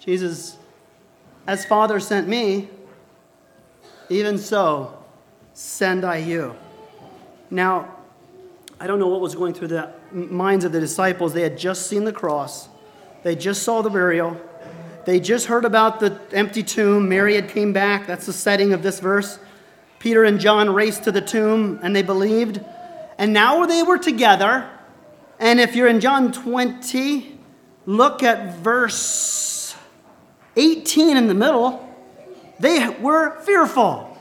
Jesus, 0.00 0.56
as 1.46 1.64
Father 1.64 2.00
sent 2.00 2.28
me, 2.28 2.68
even 4.08 4.38
so 4.38 5.02
send 5.54 6.04
I 6.04 6.18
you. 6.18 6.54
Now, 7.50 7.96
I 8.78 8.86
don't 8.86 8.98
know 8.98 9.08
what 9.08 9.20
was 9.20 9.34
going 9.34 9.54
through 9.54 9.68
the 9.68 9.92
minds 10.12 10.64
of 10.64 10.72
the 10.72 10.80
disciples. 10.80 11.32
They 11.32 11.42
had 11.42 11.58
just 11.58 11.88
seen 11.88 12.04
the 12.04 12.12
cross, 12.12 12.68
they 13.22 13.34
just 13.34 13.62
saw 13.62 13.82
the 13.82 13.90
burial, 13.90 14.40
they 15.06 15.20
just 15.20 15.46
heard 15.46 15.64
about 15.64 16.00
the 16.00 16.18
empty 16.32 16.64
tomb. 16.64 17.08
Mary 17.08 17.36
had 17.36 17.48
came 17.48 17.72
back. 17.72 18.08
That's 18.08 18.26
the 18.26 18.32
setting 18.32 18.72
of 18.72 18.82
this 18.82 18.98
verse. 18.98 19.38
Peter 20.00 20.24
and 20.24 20.40
John 20.40 20.74
raced 20.74 21.04
to 21.04 21.12
the 21.12 21.20
tomb 21.20 21.78
and 21.80 21.94
they 21.94 22.02
believed. 22.02 22.60
And 23.16 23.32
now 23.32 23.66
they 23.66 23.84
were 23.84 23.98
together. 23.98 24.68
And 25.38 25.60
if 25.60 25.76
you're 25.76 25.86
in 25.86 26.00
John 26.00 26.32
20, 26.32 27.35
look 27.86 28.22
at 28.22 28.56
verse 28.56 29.74
18 30.56 31.16
in 31.16 31.28
the 31.28 31.34
middle. 31.34 31.82
They 32.58 32.88
were 32.88 33.40
fearful. 33.42 34.16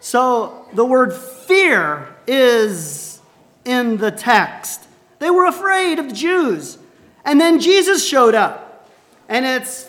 So 0.00 0.66
the 0.72 0.84
word 0.84 1.12
fear 1.12 2.08
is 2.26 3.20
in 3.64 3.96
the 3.98 4.10
text. 4.10 4.82
They 5.20 5.30
were 5.30 5.46
afraid 5.46 5.98
of 5.98 6.08
the 6.08 6.14
Jews. 6.14 6.78
And 7.24 7.40
then 7.40 7.60
Jesus 7.60 8.06
showed 8.06 8.34
up. 8.34 8.88
And 9.28 9.46
it's 9.46 9.88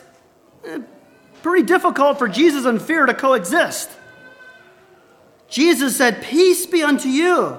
eh, 0.66 0.80
pretty 1.42 1.66
difficult 1.66 2.20
for 2.20 2.28
Jesus 2.28 2.66
and 2.66 2.82
fear 2.82 3.06
to 3.06 3.14
coexist. 3.14 3.90
Jesus 5.50 5.98
said, 5.98 6.24
Peace 6.24 6.66
be 6.66 6.84
unto 6.84 7.10
you. 7.10 7.58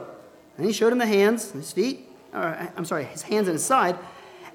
And 0.56 0.66
he 0.66 0.72
showed 0.72 0.92
him 0.92 0.98
the 0.98 1.06
hands, 1.06 1.50
his 1.50 1.72
feet, 1.72 2.08
or, 2.32 2.70
I'm 2.76 2.84
sorry, 2.84 3.04
his 3.04 3.22
hands 3.22 3.48
and 3.48 3.54
his 3.54 3.64
side. 3.64 3.98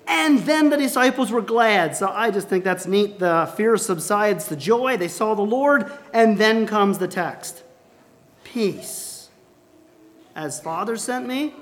And 0.09 0.39
then 0.39 0.71
the 0.71 0.77
disciples 0.77 1.31
were 1.31 1.41
glad. 1.41 1.95
So 1.95 2.09
I 2.09 2.31
just 2.31 2.49
think 2.49 2.63
that's 2.63 2.87
neat. 2.87 3.19
The 3.19 3.53
fear 3.55 3.77
subsides 3.77 4.47
the 4.47 4.55
joy. 4.55 4.97
They 4.97 5.07
saw 5.07 5.35
the 5.35 5.43
Lord. 5.43 5.91
And 6.11 6.37
then 6.37 6.65
comes 6.65 6.97
the 6.97 7.07
text 7.07 7.63
Peace. 8.43 9.29
As 10.35 10.59
Father 10.59 10.95
sent 10.97 11.27
me, 11.27 11.53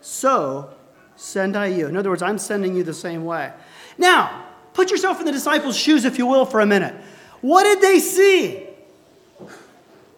so 0.00 0.70
send 1.16 1.56
I 1.56 1.66
you. 1.66 1.86
In 1.86 1.96
other 1.96 2.10
words, 2.10 2.22
I'm 2.22 2.38
sending 2.38 2.74
you 2.76 2.82
the 2.82 2.94
same 2.94 3.24
way. 3.24 3.52
Now, 3.96 4.44
put 4.74 4.90
yourself 4.90 5.20
in 5.20 5.26
the 5.26 5.32
disciples' 5.32 5.76
shoes, 5.76 6.04
if 6.04 6.18
you 6.18 6.26
will, 6.26 6.44
for 6.44 6.60
a 6.60 6.66
minute. 6.66 6.94
What 7.40 7.64
did 7.64 7.80
they 7.80 7.98
see? 8.00 8.66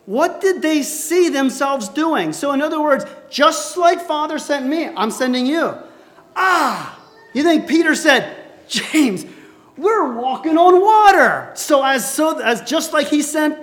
What 0.07 0.41
did 0.41 0.63
they 0.63 0.83
see 0.83 1.29
themselves 1.29 1.89
doing? 1.89 2.33
So, 2.33 2.53
in 2.53 2.63
other 2.63 2.81
words, 2.81 3.05
just 3.31 3.77
like 3.77 4.01
Father 4.01 4.39
sent 4.39 4.67
me, 4.67 4.87
I'm 4.87 5.11
sending 5.11 5.47
you. 5.47 5.75
Ah, 6.35 7.00
you 7.33 7.43
think 7.43 7.69
Peter 7.69 7.95
said, 7.95 8.37
James, 8.69 9.25
we're 9.77 10.13
walking 10.15 10.59
on 10.59 10.81
water. 10.81 11.51
So, 11.55 11.83
as, 11.83 12.13
so, 12.13 12.39
as 12.39 12.63
just 12.63 12.93
like 12.93 13.09
he 13.09 13.23
sent 13.23 13.59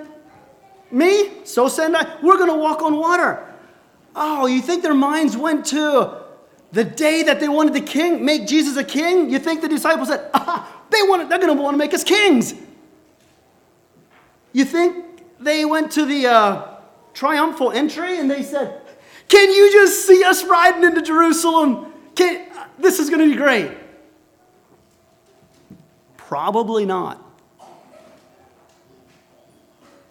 me, 0.90 1.44
so 1.44 1.68
send 1.68 1.96
I, 1.96 2.16
we're 2.22 2.36
to 2.48 2.54
walk 2.54 2.82
on 2.82 2.96
water. 2.96 3.44
Oh, 4.16 4.46
you 4.46 4.60
think 4.60 4.82
their 4.82 4.94
minds 4.94 5.36
went 5.36 5.66
to 5.66 6.24
the 6.72 6.84
day 6.84 7.22
that 7.22 7.40
they 7.40 7.48
wanted 7.48 7.74
the 7.74 7.80
king, 7.80 8.24
make 8.24 8.46
Jesus 8.46 8.76
a 8.76 8.84
king? 8.84 9.30
You 9.30 9.38
think 9.38 9.60
the 9.60 9.68
disciples 9.68 10.08
said, 10.08 10.28
ah, 10.34 10.82
they 10.90 11.02
want, 11.02 11.28
they're 11.28 11.38
to 11.38 11.52
want 11.52 11.74
to 11.74 11.78
make 11.78 11.94
us 11.94 12.04
kings. 12.04 12.54
You 14.52 14.64
think 14.64 15.04
they 15.38 15.64
went 15.64 15.92
to 15.92 16.04
the 16.04 16.26
uh, 16.26 16.78
triumphal 17.14 17.72
entry 17.72 18.18
and 18.18 18.30
they 18.30 18.42
said, 18.42 18.80
Can 19.28 19.52
you 19.52 19.70
just 19.72 20.06
see 20.06 20.24
us 20.24 20.44
riding 20.44 20.84
into 20.84 21.02
Jerusalem? 21.02 21.87
Can, 22.18 22.48
this 22.80 22.98
is 22.98 23.10
going 23.10 23.20
to 23.20 23.30
be 23.30 23.36
great. 23.36 23.70
Probably 26.16 26.84
not. 26.84 27.22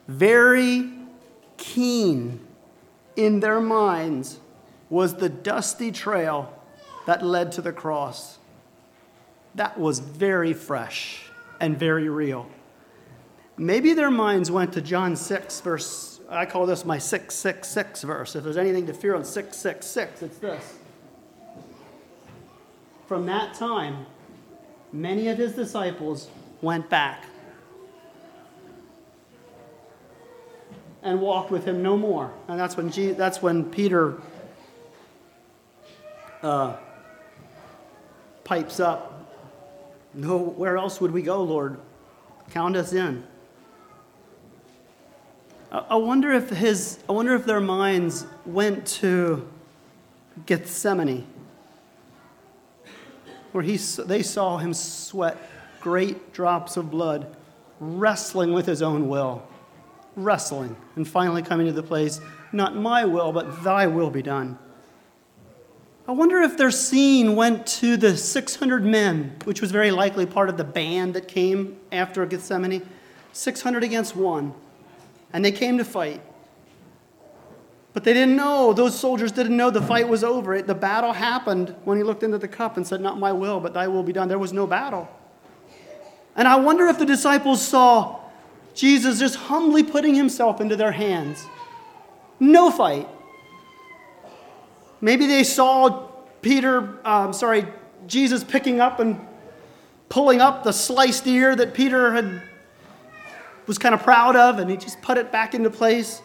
Very 0.07 0.89
keen 1.57 2.39
in 3.17 3.41
their 3.41 3.59
minds 3.59 4.39
was 4.89 5.15
the 5.15 5.27
dusty 5.27 5.91
trail 5.91 6.53
that 7.07 7.25
led 7.25 7.51
to 7.51 7.61
the 7.61 7.73
cross. 7.73 8.37
That 9.55 9.77
was 9.77 9.99
very 9.99 10.53
fresh 10.53 11.23
and 11.59 11.77
very 11.77 12.07
real. 12.07 12.49
Maybe 13.57 13.93
their 13.93 14.11
minds 14.11 14.49
went 14.49 14.71
to 14.73 14.81
John 14.81 15.17
6, 15.17 15.59
verse, 15.59 16.21
I 16.29 16.45
call 16.45 16.67
this 16.67 16.85
my 16.85 16.99
666 16.99 18.03
verse. 18.03 18.33
If 18.37 18.45
there's 18.45 18.55
anything 18.55 18.85
to 18.85 18.93
fear 18.93 19.13
on 19.13 19.25
666, 19.25 20.21
it's 20.21 20.37
this. 20.37 20.77
From 23.07 23.25
that 23.27 23.53
time, 23.53 24.05
many 24.91 25.29
of 25.29 25.37
his 25.37 25.53
disciples 25.53 26.29
went 26.61 26.89
back 26.89 27.23
and 31.01 31.21
walked 31.21 31.49
with 31.51 31.63
him 31.63 31.81
no 31.81 31.95
more. 31.95 32.33
And 32.49 32.59
that's 32.59 32.75
when, 32.75 32.91
Jesus, 32.91 33.17
that's 33.17 33.41
when 33.41 33.63
Peter 33.63 34.21
uh, 36.43 36.75
pipes 38.43 38.79
up. 38.79 39.13
No, 40.13 40.37
where 40.37 40.77
else 40.77 40.99
would 40.99 41.11
we 41.11 41.21
go, 41.21 41.41
Lord? 41.43 41.79
Count 42.49 42.75
us 42.75 42.91
in. 42.91 43.23
I 45.71 45.95
wonder 45.95 46.31
if 46.31 46.49
his, 46.49 46.99
I 47.07 47.11
wonder 47.11 47.35
if 47.35 47.45
their 47.45 47.59
minds 47.59 48.25
went 48.45 48.87
to 48.87 49.47
Gethsemane, 50.45 51.27
where 53.51 53.63
he, 53.63 53.77
they 53.77 54.23
saw 54.23 54.57
him 54.57 54.73
sweat 54.73 55.37
great 55.81 56.33
drops 56.33 56.77
of 56.77 56.91
blood, 56.91 57.35
wrestling 57.79 58.53
with 58.53 58.65
his 58.65 58.81
own 58.81 59.07
will, 59.07 59.47
wrestling, 60.15 60.75
and 60.95 61.07
finally 61.07 61.41
coming 61.41 61.67
to 61.67 61.73
the 61.73 61.83
place, 61.83 62.19
not 62.51 62.75
my 62.75 63.05
will, 63.05 63.31
but 63.31 63.63
thy 63.63 63.87
will 63.87 64.09
be 64.09 64.21
done. 64.21 64.57
I 66.07 66.13
wonder 66.13 66.41
if 66.41 66.57
their 66.57 66.71
scene 66.71 67.35
went 67.35 67.67
to 67.67 67.97
the 67.97 68.15
600 68.15 68.85
men, 68.85 69.35
which 69.43 69.61
was 69.61 69.71
very 69.71 69.91
likely 69.91 70.25
part 70.25 70.49
of 70.49 70.57
the 70.57 70.63
band 70.63 71.13
that 71.15 71.27
came 71.27 71.77
after 71.91 72.25
Gethsemane, 72.25 72.87
600 73.33 73.83
against 73.83 74.15
one 74.15 74.53
and 75.33 75.43
they 75.43 75.51
came 75.51 75.77
to 75.77 75.85
fight. 75.85 76.21
But 77.97 78.03
they 78.03 78.13
didn't 78.13 78.35
know, 78.35 78.73
those 78.73 78.93
soldiers 78.93 79.31
didn't 79.31 79.57
know 79.57 79.71
the 79.71 79.81
fight 79.81 80.07
was 80.07 80.23
over. 80.23 80.53
It, 80.53 80.67
The 80.67 80.75
battle 80.75 81.13
happened 81.13 81.73
when 81.83 81.97
he 81.97 82.03
looked 82.03 82.21
into 82.21 82.37
the 82.37 82.47
cup 82.47 82.77
and 82.77 82.85
said, 82.85 83.01
Not 83.01 83.17
my 83.17 83.31
will, 83.31 83.59
but 83.59 83.73
thy 83.73 83.87
will 83.87 84.03
be 84.03 84.13
done. 84.13 84.27
There 84.27 84.37
was 84.37 84.53
no 84.53 84.67
battle. 84.67 85.09
And 86.35 86.47
I 86.47 86.57
wonder 86.57 86.85
if 86.85 86.99
the 86.99 87.07
disciples 87.07 87.59
saw 87.59 88.19
Jesus 88.75 89.17
just 89.17 89.33
humbly 89.33 89.81
putting 89.81 90.13
himself 90.13 90.61
into 90.61 90.75
their 90.75 90.91
hands. 90.91 91.43
No 92.39 92.69
fight. 92.69 93.09
Maybe 95.01 95.25
they 95.25 95.43
saw 95.43 96.09
Peter, 96.43 96.99
um, 97.03 97.33
sorry, 97.33 97.65
Jesus 98.05 98.43
picking 98.43 98.79
up 98.79 98.99
and 98.99 99.19
pulling 100.07 100.39
up 100.39 100.63
the 100.63 100.71
sliced 100.71 101.25
ear 101.25 101.55
that 101.55 101.73
Peter 101.73 102.13
had 102.13 102.43
was 103.65 103.79
kind 103.79 103.95
of 103.95 104.03
proud 104.03 104.35
of, 104.35 104.59
and 104.59 104.69
he 104.69 104.77
just 104.77 105.01
put 105.01 105.17
it 105.17 105.31
back 105.31 105.55
into 105.55 105.71
place. 105.71 106.21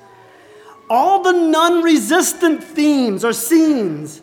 All 0.90 1.22
the 1.22 1.32
non 1.32 1.82
resistant 1.82 2.62
themes 2.62 3.24
or 3.24 3.32
scenes 3.32 4.22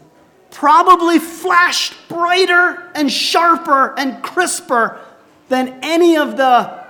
probably 0.52 1.20
flashed 1.20 1.94
brighter 2.08 2.92
and 2.96 3.12
sharper 3.12 3.98
and 3.98 4.22
crisper 4.24 5.00
than 5.48 5.80
any 5.82 6.18
of 6.18 6.38
the 6.38 6.84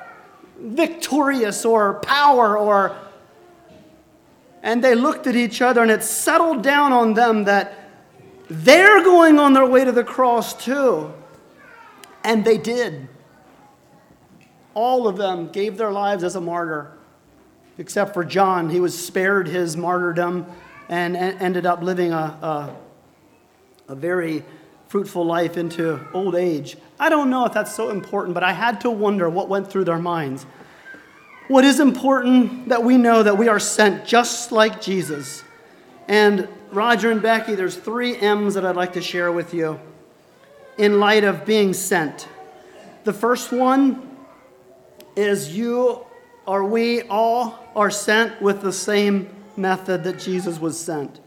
victorious 0.58 1.66
or 1.66 1.96
power 1.96 2.58
or. 2.58 2.96
And 4.62 4.84
they 4.84 4.94
looked 4.94 5.26
at 5.26 5.38
each 5.38 5.62
other, 5.62 5.82
and 5.82 5.90
it 5.90 6.04
settled 6.04 6.64
down 6.64 6.92
on 6.92 7.14
them 7.14 7.46
that 7.46 7.74
they're 8.50 9.02
going 9.04 9.40
on 9.40 9.54
their 9.54 9.66
way 9.66 9.86
to 9.86 9.92
the 9.92 10.04
cross 10.04 10.54
too. 10.54 11.14
And 12.26 12.44
they 12.44 12.58
did 12.58 13.08
all 14.80 15.08
of 15.08 15.18
them 15.18 15.50
gave 15.50 15.78
their 15.78 15.92
lives 15.92 16.24
as 16.24 16.38
a 16.38 16.42
martyr, 16.42 16.92
except 17.80 18.14
for 18.14 18.24
John. 18.24 18.70
He 18.70 18.80
was 18.80 18.96
spared 18.96 19.48
his 19.48 19.76
martyrdom 19.76 20.46
and 20.90 21.16
ended 21.16 21.66
up 21.66 21.82
living 21.82 22.12
a, 22.12 22.16
a, 22.18 22.76
a 23.88 23.96
very 23.96 24.44
fruitful 24.90 25.26
life 25.26 25.56
into 25.56 26.00
old 26.14 26.36
age. 26.36 26.78
I 27.00 27.10
don't 27.10 27.30
know 27.30 27.46
if 27.46 27.54
that's 27.54 27.74
so 27.74 27.90
important, 27.90 28.34
but 28.34 28.44
I 28.44 28.52
had 28.52 28.82
to 28.82 28.90
wonder 28.90 29.30
what 29.30 29.48
went 29.48 29.72
through 29.72 29.86
their 29.86 29.98
minds. 29.98 30.46
What 31.48 31.64
is 31.64 31.80
important 31.80 32.70
that 32.70 32.84
we 32.84 32.98
know 32.98 33.24
that 33.24 33.38
we 33.38 33.48
are 33.48 33.60
sent 33.60 34.06
just 34.06 34.52
like 34.52 34.82
Jesus. 34.82 35.44
And 36.08 36.48
Roger 36.72 37.12
and 37.12 37.22
Becky, 37.22 37.56
there's 37.56 37.78
three 37.78 38.16
M's 38.18 38.56
that 38.56 38.66
I'd 38.66 38.76
like 38.76 38.94
to 38.94 39.02
share 39.02 39.32
with 39.32 39.54
you 39.54 39.80
in 40.78 41.00
light 41.00 41.24
of 41.24 41.46
being 41.46 41.74
sent. 41.74 42.28
The 43.04 43.14
first 43.14 43.52
one 43.52 44.18
is 45.16 45.56
you 45.56 46.06
are 46.50 46.64
we 46.64 47.04
all 47.04 47.69
are 47.80 47.90
sent 47.90 48.42
with 48.42 48.62
the 48.62 48.74
same 48.74 49.30
method 49.56 50.04
that 50.04 50.20
Jesus 50.20 50.60
was 50.60 50.78
sent. 50.78 51.22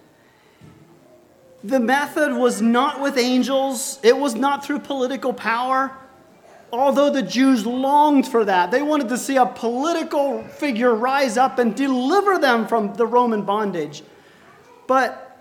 The 1.65 1.81
method 1.81 2.35
was 2.35 2.61
not 2.61 3.01
with 3.01 3.17
angels, 3.17 3.99
it 4.03 4.15
was 4.15 4.35
not 4.35 4.63
through 4.63 4.81
political 4.81 5.33
power. 5.33 5.97
Although 6.71 7.11
the 7.11 7.23
Jews 7.23 7.67
longed 7.67 8.29
for 8.29 8.45
that, 8.45 8.71
they 8.71 8.83
wanted 8.83 9.09
to 9.09 9.19
see 9.19 9.37
a 9.37 9.47
political 9.47 10.43
figure 10.43 10.95
rise 10.95 11.39
up 11.39 11.59
and 11.59 11.75
deliver 11.75 12.39
them 12.39 12.67
from 12.67 12.95
the 12.95 13.07
Roman 13.07 13.43
bondage. 13.43 14.03
But 14.87 15.39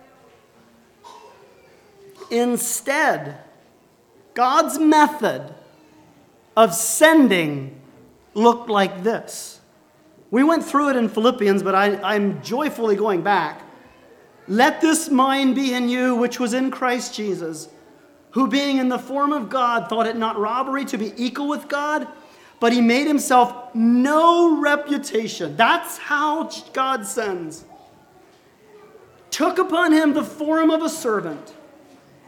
instead, 2.30 3.38
God's 4.32 4.78
method 4.78 5.54
of 6.56 6.74
sending 6.74 7.78
looked 8.34 8.70
like 8.70 9.02
this. 9.02 9.61
We 10.32 10.42
went 10.42 10.64
through 10.64 10.88
it 10.88 10.96
in 10.96 11.10
Philippians, 11.10 11.62
but 11.62 11.74
I, 11.74 12.14
am 12.14 12.42
joyfully 12.42 12.96
going 12.96 13.20
back. 13.22 13.60
Let 14.48 14.80
this 14.80 15.10
mind 15.10 15.54
be 15.54 15.74
in 15.74 15.90
you, 15.90 16.16
which 16.16 16.40
was 16.40 16.54
in 16.54 16.70
Christ 16.70 17.14
Jesus, 17.14 17.68
who 18.30 18.48
being 18.48 18.78
in 18.78 18.88
the 18.88 18.98
form 18.98 19.34
of 19.34 19.50
God 19.50 19.90
thought 19.90 20.06
it 20.06 20.16
not 20.16 20.38
robbery 20.38 20.86
to 20.86 20.96
be 20.96 21.12
equal 21.22 21.48
with 21.48 21.68
God, 21.68 22.08
but 22.60 22.72
he 22.72 22.80
made 22.80 23.06
himself 23.06 23.74
no 23.74 24.58
reputation. 24.58 25.54
That's 25.54 25.98
how 25.98 26.50
God 26.72 27.04
sends. 27.04 27.66
Took 29.30 29.58
upon 29.58 29.92
him 29.92 30.14
the 30.14 30.24
form 30.24 30.70
of 30.70 30.82
a 30.82 30.88
servant, 30.88 31.52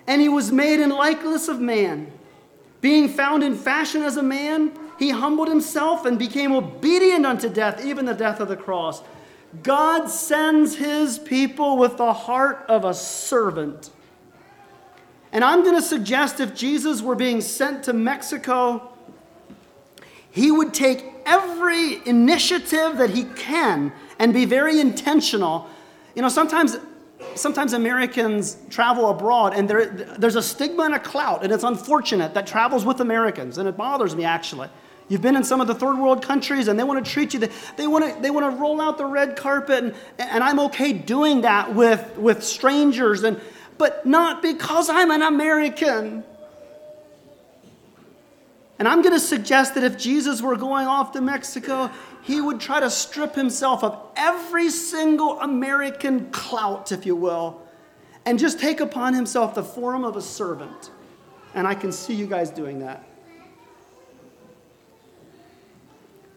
and 0.06 0.20
he 0.20 0.28
was 0.28 0.52
made 0.52 0.78
in 0.78 0.90
likeness 0.90 1.48
of 1.48 1.58
man. 1.58 2.12
Being 2.82 3.08
found 3.08 3.42
in 3.42 3.56
fashion 3.56 4.02
as 4.02 4.18
a 4.18 4.22
man, 4.22 4.78
he 4.98 5.10
humbled 5.10 5.48
himself 5.48 6.04
and 6.04 6.18
became 6.18 6.52
obedient 6.52 7.26
unto 7.26 7.48
death, 7.48 7.84
even 7.84 8.04
the 8.04 8.14
death 8.14 8.40
of 8.40 8.48
the 8.48 8.56
cross. 8.56 9.02
God 9.62 10.08
sends 10.08 10.76
his 10.76 11.18
people 11.18 11.76
with 11.76 11.96
the 11.96 12.12
heart 12.12 12.64
of 12.68 12.84
a 12.84 12.94
servant. 12.94 13.90
And 15.32 15.44
I'm 15.44 15.62
going 15.62 15.76
to 15.76 15.82
suggest 15.82 16.40
if 16.40 16.54
Jesus 16.54 17.02
were 17.02 17.14
being 17.14 17.40
sent 17.40 17.84
to 17.84 17.92
Mexico, 17.92 18.92
he 20.30 20.50
would 20.50 20.74
take 20.74 21.04
every 21.26 22.06
initiative 22.06 22.98
that 22.98 23.10
he 23.10 23.24
can 23.24 23.92
and 24.18 24.32
be 24.32 24.44
very 24.44 24.80
intentional. 24.80 25.68
You 26.14 26.22
know, 26.22 26.28
sometimes 26.28 26.76
sometimes 27.34 27.72
Americans 27.72 28.56
travel 28.70 29.10
abroad 29.10 29.54
and 29.54 29.68
there, 29.68 29.86
there's 30.18 30.36
a 30.36 30.42
stigma 30.42 30.84
and 30.84 30.94
a 30.94 30.98
clout, 30.98 31.42
and 31.42 31.52
it's 31.52 31.64
unfortunate 31.64 32.34
that 32.34 32.46
travels 32.46 32.84
with 32.84 33.00
Americans, 33.00 33.58
and 33.58 33.68
it 33.68 33.76
bothers 33.76 34.14
me 34.14 34.24
actually. 34.24 34.68
You've 35.08 35.22
been 35.22 35.36
in 35.36 35.44
some 35.44 35.60
of 35.60 35.66
the 35.66 35.74
third 35.74 35.98
world 35.98 36.22
countries 36.22 36.68
and 36.68 36.78
they 36.78 36.84
want 36.84 37.04
to 37.04 37.10
treat 37.10 37.34
you, 37.34 37.40
they, 37.40 37.50
they, 37.76 37.86
want, 37.86 38.04
to, 38.04 38.22
they 38.22 38.30
want 38.30 38.50
to 38.50 38.60
roll 38.60 38.80
out 38.80 38.96
the 38.96 39.04
red 39.04 39.36
carpet, 39.36 39.84
and, 39.84 39.94
and 40.18 40.42
I'm 40.42 40.58
okay 40.60 40.92
doing 40.92 41.42
that 41.42 41.74
with, 41.74 42.16
with 42.16 42.42
strangers, 42.42 43.22
and, 43.22 43.40
but 43.76 44.06
not 44.06 44.40
because 44.40 44.88
I'm 44.88 45.10
an 45.10 45.22
American. 45.22 46.24
And 48.78 48.88
I'm 48.88 49.02
going 49.02 49.14
to 49.14 49.20
suggest 49.20 49.74
that 49.74 49.84
if 49.84 49.98
Jesus 49.98 50.42
were 50.42 50.56
going 50.56 50.86
off 50.86 51.12
to 51.12 51.20
Mexico, 51.20 51.90
he 52.22 52.40
would 52.40 52.58
try 52.58 52.80
to 52.80 52.90
strip 52.90 53.34
himself 53.34 53.84
of 53.84 54.00
every 54.16 54.70
single 54.70 55.38
American 55.40 56.30
clout, 56.30 56.90
if 56.90 57.06
you 57.06 57.14
will, 57.14 57.60
and 58.24 58.38
just 58.38 58.58
take 58.58 58.80
upon 58.80 59.14
himself 59.14 59.54
the 59.54 59.62
form 59.62 60.04
of 60.04 60.16
a 60.16 60.22
servant. 60.22 60.90
And 61.54 61.68
I 61.68 61.74
can 61.74 61.92
see 61.92 62.14
you 62.14 62.26
guys 62.26 62.50
doing 62.50 62.80
that. 62.80 63.06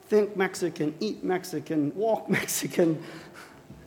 Think 0.08 0.36
Mexican, 0.38 0.96
eat 1.00 1.24
Mexican, 1.24 1.94
walk 1.96 2.30
Mexican, 2.40 3.02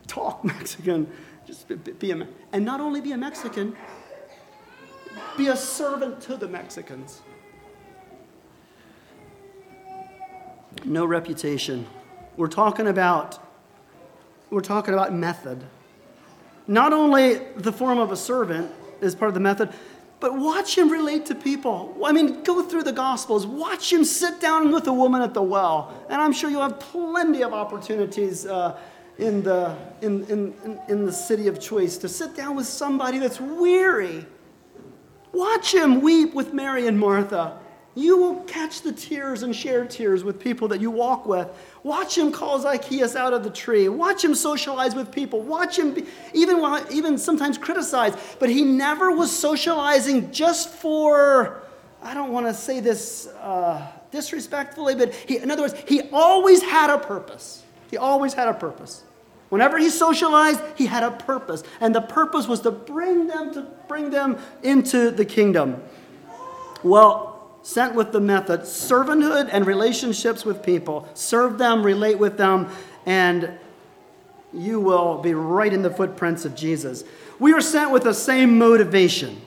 talk 0.07 0.43
Mexican, 0.43 1.07
just 1.45 1.67
be 1.99 2.11
a 2.11 2.27
and 2.53 2.63
not 2.63 2.79
only 2.79 3.01
be 3.01 3.11
a 3.11 3.17
Mexican, 3.17 3.75
be 5.37 5.47
a 5.47 5.55
servant 5.55 6.21
to 6.21 6.37
the 6.37 6.47
Mexicans. 6.47 7.21
No 10.85 11.05
reputation. 11.05 11.85
We're 12.37 12.47
talking 12.47 12.87
about 12.87 13.39
we're 14.49 14.61
talking 14.61 14.93
about 14.93 15.13
method. 15.13 15.63
Not 16.67 16.93
only 16.93 17.35
the 17.55 17.71
form 17.71 17.97
of 17.99 18.11
a 18.11 18.17
servant 18.17 18.71
is 18.99 19.15
part 19.15 19.29
of 19.29 19.33
the 19.33 19.39
method, 19.39 19.73
but 20.21 20.37
watch 20.37 20.77
him 20.77 20.89
relate 20.89 21.25
to 21.25 21.35
people. 21.35 21.97
I 22.05 22.11
mean, 22.11 22.43
go 22.43 22.61
through 22.61 22.83
the 22.83 22.93
Gospels. 22.93 23.47
Watch 23.47 23.91
him 23.91 24.05
sit 24.05 24.39
down 24.39 24.71
with 24.71 24.85
a 24.87 24.93
woman 24.93 25.23
at 25.23 25.33
the 25.33 25.41
well. 25.41 25.91
And 26.09 26.21
I'm 26.21 26.31
sure 26.31 26.49
you'll 26.49 26.61
have 26.61 26.79
plenty 26.79 27.41
of 27.41 27.53
opportunities 27.53 28.45
uh, 28.45 28.77
in, 29.17 29.41
the, 29.41 29.75
in, 30.01 30.23
in, 30.25 30.79
in 30.87 31.05
the 31.07 31.11
city 31.11 31.47
of 31.47 31.59
choice 31.59 31.97
to 31.97 32.07
sit 32.07 32.35
down 32.35 32.55
with 32.55 32.67
somebody 32.67 33.17
that's 33.17 33.41
weary. 33.41 34.23
Watch 35.31 35.73
him 35.73 36.01
weep 36.01 36.35
with 36.35 36.53
Mary 36.53 36.85
and 36.85 36.99
Martha. 36.99 37.57
You 37.93 38.17
will 38.17 38.35
catch 38.43 38.81
the 38.83 38.93
tears 38.93 39.43
and 39.43 39.53
share 39.53 39.85
tears 39.85 40.23
with 40.23 40.39
people 40.39 40.69
that 40.69 40.79
you 40.79 40.89
walk 40.89 41.25
with. 41.25 41.49
Watch 41.83 42.17
him 42.17 42.31
call 42.31 42.59
Zacchaeus 42.59 43.17
out 43.17 43.33
of 43.33 43.43
the 43.43 43.49
tree. 43.49 43.89
Watch 43.89 44.23
him 44.23 44.33
socialize 44.33 44.95
with 44.95 45.11
people. 45.11 45.41
Watch 45.41 45.77
him 45.77 45.93
be, 45.93 46.05
even, 46.33 46.63
even 46.89 47.17
sometimes 47.17 47.57
criticize. 47.57 48.15
But 48.39 48.49
he 48.49 48.63
never 48.63 49.11
was 49.11 49.29
socializing 49.29 50.31
just 50.31 50.69
for, 50.69 51.63
I 52.01 52.13
don't 52.13 52.31
want 52.31 52.45
to 52.45 52.53
say 52.53 52.79
this 52.79 53.27
uh, 53.27 53.85
disrespectfully, 54.11 54.95
but 54.95 55.13
he, 55.13 55.37
in 55.37 55.51
other 55.51 55.63
words, 55.63 55.75
he 55.85 56.03
always 56.13 56.61
had 56.61 56.89
a 56.89 56.97
purpose. 56.97 57.63
He 57.89 57.97
always 57.97 58.33
had 58.33 58.47
a 58.47 58.53
purpose. 58.53 59.03
Whenever 59.49 59.77
he 59.77 59.89
socialized, 59.89 60.61
he 60.77 60.85
had 60.85 61.03
a 61.03 61.11
purpose. 61.11 61.63
And 61.81 61.93
the 61.93 61.99
purpose 61.99 62.47
was 62.47 62.61
to 62.61 62.71
bring 62.71 63.27
them 63.27 63.53
to 63.53 63.63
bring 63.89 64.09
them 64.09 64.37
into 64.63 65.11
the 65.11 65.25
kingdom. 65.25 65.83
Well, 66.83 67.30
sent 67.63 67.95
with 67.95 68.11
the 68.11 68.19
method 68.19 68.61
servanthood 68.61 69.49
and 69.51 69.65
relationships 69.65 70.45
with 70.45 70.63
people. 70.63 71.07
Serve 71.13 71.57
them, 71.57 71.83
relate 71.83 72.17
with 72.17 72.37
them, 72.37 72.69
and 73.05 73.51
you 74.53 74.79
will 74.79 75.19
be 75.19 75.33
right 75.33 75.71
in 75.71 75.81
the 75.81 75.89
footprints 75.89 76.45
of 76.45 76.55
Jesus. 76.55 77.03
We 77.39 77.53
are 77.53 77.61
sent 77.61 77.91
with 77.91 78.03
the 78.03 78.13
same 78.13 78.57
motivation. 78.57 79.41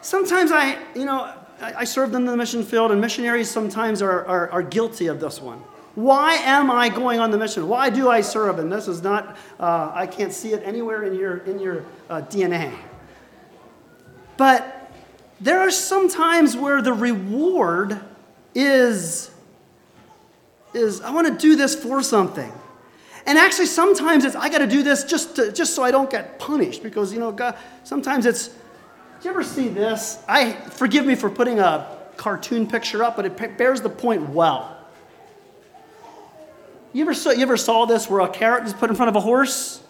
Sometimes 0.00 0.50
I, 0.50 0.78
you 0.94 1.04
know, 1.04 1.32
I 1.60 1.84
served 1.84 2.14
in 2.14 2.24
the 2.24 2.36
mission 2.36 2.64
field, 2.64 2.90
and 2.90 3.00
missionaries 3.00 3.48
sometimes 3.48 4.02
are, 4.02 4.26
are, 4.26 4.50
are 4.50 4.62
guilty 4.62 5.06
of 5.06 5.20
this 5.20 5.40
one. 5.40 5.62
Why 5.94 6.34
am 6.34 6.70
I 6.70 6.88
going 6.88 7.20
on 7.20 7.30
the 7.30 7.38
mission? 7.38 7.68
Why 7.68 7.90
do 7.90 8.08
I 8.08 8.22
serve? 8.22 8.58
And 8.58 8.72
this 8.72 8.88
is 8.88 9.02
not, 9.02 9.36
uh, 9.60 9.92
I 9.94 10.06
can't 10.06 10.32
see 10.32 10.54
it 10.54 10.62
anywhere 10.64 11.04
in 11.04 11.14
your, 11.14 11.38
in 11.38 11.58
your 11.58 11.84
uh, 12.08 12.22
DNA. 12.22 12.74
But 14.36 14.81
there 15.42 15.58
are 15.58 15.70
some 15.72 16.08
times 16.08 16.56
where 16.56 16.80
the 16.80 16.92
reward 16.92 18.00
is, 18.54 19.30
is 20.72 21.00
I 21.00 21.10
want 21.10 21.26
to 21.26 21.36
do 21.36 21.56
this 21.56 21.74
for 21.74 22.00
something. 22.02 22.50
And 23.26 23.36
actually, 23.36 23.66
sometimes 23.66 24.24
it's 24.24 24.36
I 24.36 24.48
got 24.48 24.58
to 24.58 24.66
do 24.66 24.82
this 24.82 25.04
just 25.04 25.36
to, 25.36 25.52
just 25.52 25.74
so 25.74 25.82
I 25.82 25.90
don't 25.90 26.10
get 26.10 26.38
punished 26.38 26.82
because 26.82 27.12
you 27.12 27.18
know 27.18 27.32
God, 27.32 27.56
sometimes 27.84 28.26
it's. 28.26 28.48
Do 28.48 29.28
you 29.28 29.30
ever 29.30 29.44
see 29.44 29.68
this? 29.68 30.22
I 30.28 30.52
forgive 30.52 31.06
me 31.06 31.14
for 31.14 31.30
putting 31.30 31.60
a 31.60 31.98
cartoon 32.16 32.66
picture 32.66 33.04
up, 33.04 33.16
but 33.16 33.24
it 33.24 33.58
bears 33.58 33.80
the 33.80 33.88
point 33.88 34.30
well. 34.30 34.76
You 36.92 37.02
ever 37.02 37.14
saw, 37.14 37.30
you 37.30 37.42
ever 37.42 37.56
saw 37.56 37.84
this 37.84 38.10
where 38.10 38.20
a 38.20 38.28
carrot 38.28 38.64
is 38.64 38.74
put 38.74 38.90
in 38.90 38.96
front 38.96 39.08
of 39.08 39.16
a 39.16 39.20
horse? 39.20 39.80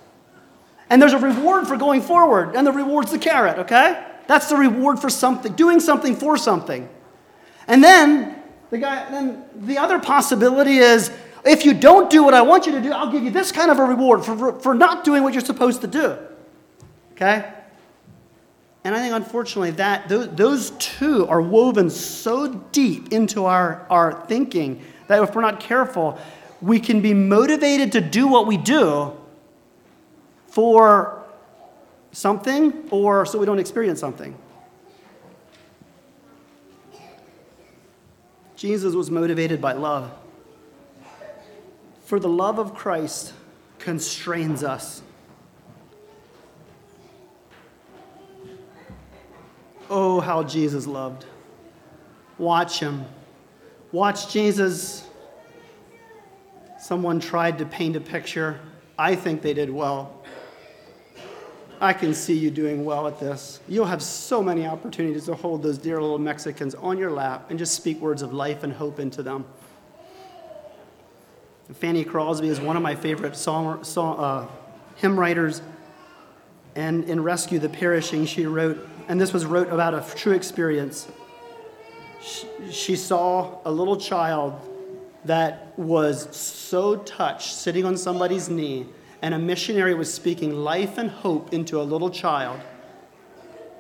And 0.91 1.01
there's 1.01 1.15
a 1.15 1.19
reward 1.19 1.67
for 1.67 1.79
going 1.79 2.03
forward, 2.03 2.55
and 2.55 2.67
the 2.67 2.73
reward's 2.73 3.11
the 3.11 3.19
carrot, 3.19 3.59
okay? 3.61 4.05
That's 4.27 4.49
the 4.49 4.57
reward 4.57 4.99
for 4.99 5.11
something, 5.11 5.53
doing 5.53 5.81
something 5.81 6.17
for 6.17 6.37
something. 6.37 6.89
And 7.67 7.83
then 7.83 8.43
the 8.71 8.79
guy, 8.79 9.11
then 9.11 9.45
the 9.55 9.79
other 9.79 9.99
possibility 9.99 10.79
is 10.79 11.11
if 11.45 11.65
you 11.65 11.75
don't 11.75 12.09
do 12.11 12.23
what 12.23 12.35
I 12.35 12.43
want 12.43 12.67
you 12.67 12.73
to 12.73 12.81
do, 12.81 12.93
I'll 12.93 13.11
give 13.11 13.25
you 13.25 13.31
this 13.31 13.53
kind 13.53 13.71
of 13.71 13.79
a 13.79 13.85
reward 13.85 14.25
for, 14.25 14.59
for 14.61 14.75
not 14.75 15.05
doing 15.05 15.23
what 15.23 15.35
you're 15.35 15.45
supposed 15.45 15.81
to 15.81 15.87
do. 15.87 16.17
Okay? 17.13 17.53
And 18.85 18.95
I 18.95 18.99
think, 18.99 19.15
unfortunately, 19.15 19.73
that 19.73 20.09
those, 20.09 20.29
those 20.31 20.71
two 20.73 21.27
are 21.29 21.41
woven 21.41 21.89
so 21.89 22.49
deep 22.73 23.13
into 23.13 23.45
our, 23.45 23.87
our 23.91 24.25
thinking 24.27 24.83
that 25.07 25.23
if 25.23 25.35
we're 25.35 25.43
not 25.43 25.61
careful, 25.61 26.19
we 26.61 26.81
can 26.81 27.01
be 27.01 27.15
motivated 27.15 27.93
to 27.93 28.01
do 28.01 28.27
what 28.27 28.47
we 28.47 28.57
do 28.57 29.13
for 30.49 31.22
something 32.13 32.89
or 32.91 33.27
so 33.27 33.39
we 33.39 33.47
don't 33.47 33.59
experience 33.59 33.99
something. 33.99 34.37
Jesus 38.57 38.95
was 38.95 39.11
motivated 39.11 39.61
by 39.61 39.73
love. 39.73 40.13
For 42.05 42.21
the 42.21 42.29
love 42.29 42.59
of 42.59 42.75
Christ 42.75 43.33
constrains 43.79 44.63
us. 44.63 45.03
Oh, 49.91 50.21
how 50.21 50.45
Jesus 50.45 50.87
loved. 50.87 51.25
Watch 52.39 52.79
him. 52.79 53.05
Watch 53.91 54.33
Jesus. 54.33 55.09
Someone 56.79 57.21
tried 57.21 57.59
to 57.59 57.67
paint 57.67 57.97
a 57.97 58.01
picture 58.01 58.61
I 58.99 59.17
think 59.17 59.43
they 59.43 59.55
did 59.55 59.71
well. 59.71 60.22
I 61.83 61.93
can 61.93 62.15
see 62.15 62.39
you 62.39 62.53
doing 62.53 62.85
well 62.85 63.09
at 63.09 63.19
this. 63.19 63.59
You'll 63.67 63.87
have 63.87 64.03
so 64.03 64.41
many 64.41 64.69
opportunities 64.69 65.25
to 65.25 65.35
hold 65.35 65.65
those 65.65 65.79
dear 65.79 66.01
little 66.01 66.17
Mexicans 66.17 66.77
on 66.77 66.97
your 66.97 67.11
lap 67.11 67.51
and 67.51 67.59
just 67.59 67.75
speak 67.75 68.01
words 68.01 68.23
of 68.23 68.33
life 68.33 68.63
and 68.63 68.73
hope 68.73 69.01
into 69.01 69.21
them. 69.21 69.45
Fanny 71.73 72.05
Crosby 72.05 72.47
is 72.47 72.61
one 72.61 72.77
of 72.77 72.85
my 72.85 72.95
favorite 72.95 73.35
song, 73.35 73.83
song, 73.83 74.17
uh, 74.21 74.47
hymn 74.95 75.19
writers. 75.19 75.61
And 76.77 77.03
in 77.07 77.21
Rescue 77.21 77.59
the 77.59 77.69
Perishing, 77.69 78.27
she 78.27 78.47
wrote, 78.47 78.89
and 79.09 79.21
this 79.21 79.33
was 79.33 79.45
wrote 79.45 79.69
about 79.69 79.93
a 79.93 80.05
true 80.15 80.35
experience. 80.35 81.09
She, 82.21 82.47
she 82.71 82.95
saw 82.95 83.59
a 83.65 83.73
little 83.73 83.97
child 83.97 84.55
that 85.25 85.77
was 85.77 86.35
so 86.37 86.99
touched 86.99 87.55
sitting 87.55 87.85
on 87.85 87.97
somebody's 87.97 88.49
knee 88.49 88.87
and 89.23 89.33
a 89.35 89.39
missionary 89.39 89.95
was 89.95 90.13
speaking 90.13 90.53
life 90.53 90.99
and 90.99 91.09
hope 91.09 91.55
into 91.55 91.81
a 91.81 91.85
little 91.85 92.11
child. 92.11 92.61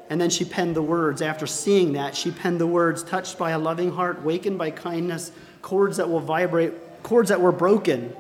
And 0.09 0.21
then 0.21 0.31
she 0.31 0.45
penned 0.45 0.77
the 0.77 0.83
words. 0.83 1.21
After 1.21 1.47
seeing 1.47 1.95
that, 1.95 2.15
she 2.15 2.31
penned 2.31 2.61
the 2.61 2.67
words 2.67 3.03
touched 3.03 3.39
by 3.39 3.51
a 3.51 3.59
loving 3.59 3.91
heart, 3.91 4.23
wakened 4.23 4.57
by 4.57 4.71
kindness, 4.71 5.33
chords 5.61 5.97
that 5.97 6.09
will 6.09 6.21
vibrate, 6.21 6.73
chords 7.03 7.29
that 7.31 7.41
were 7.41 7.53
broken 7.53 8.15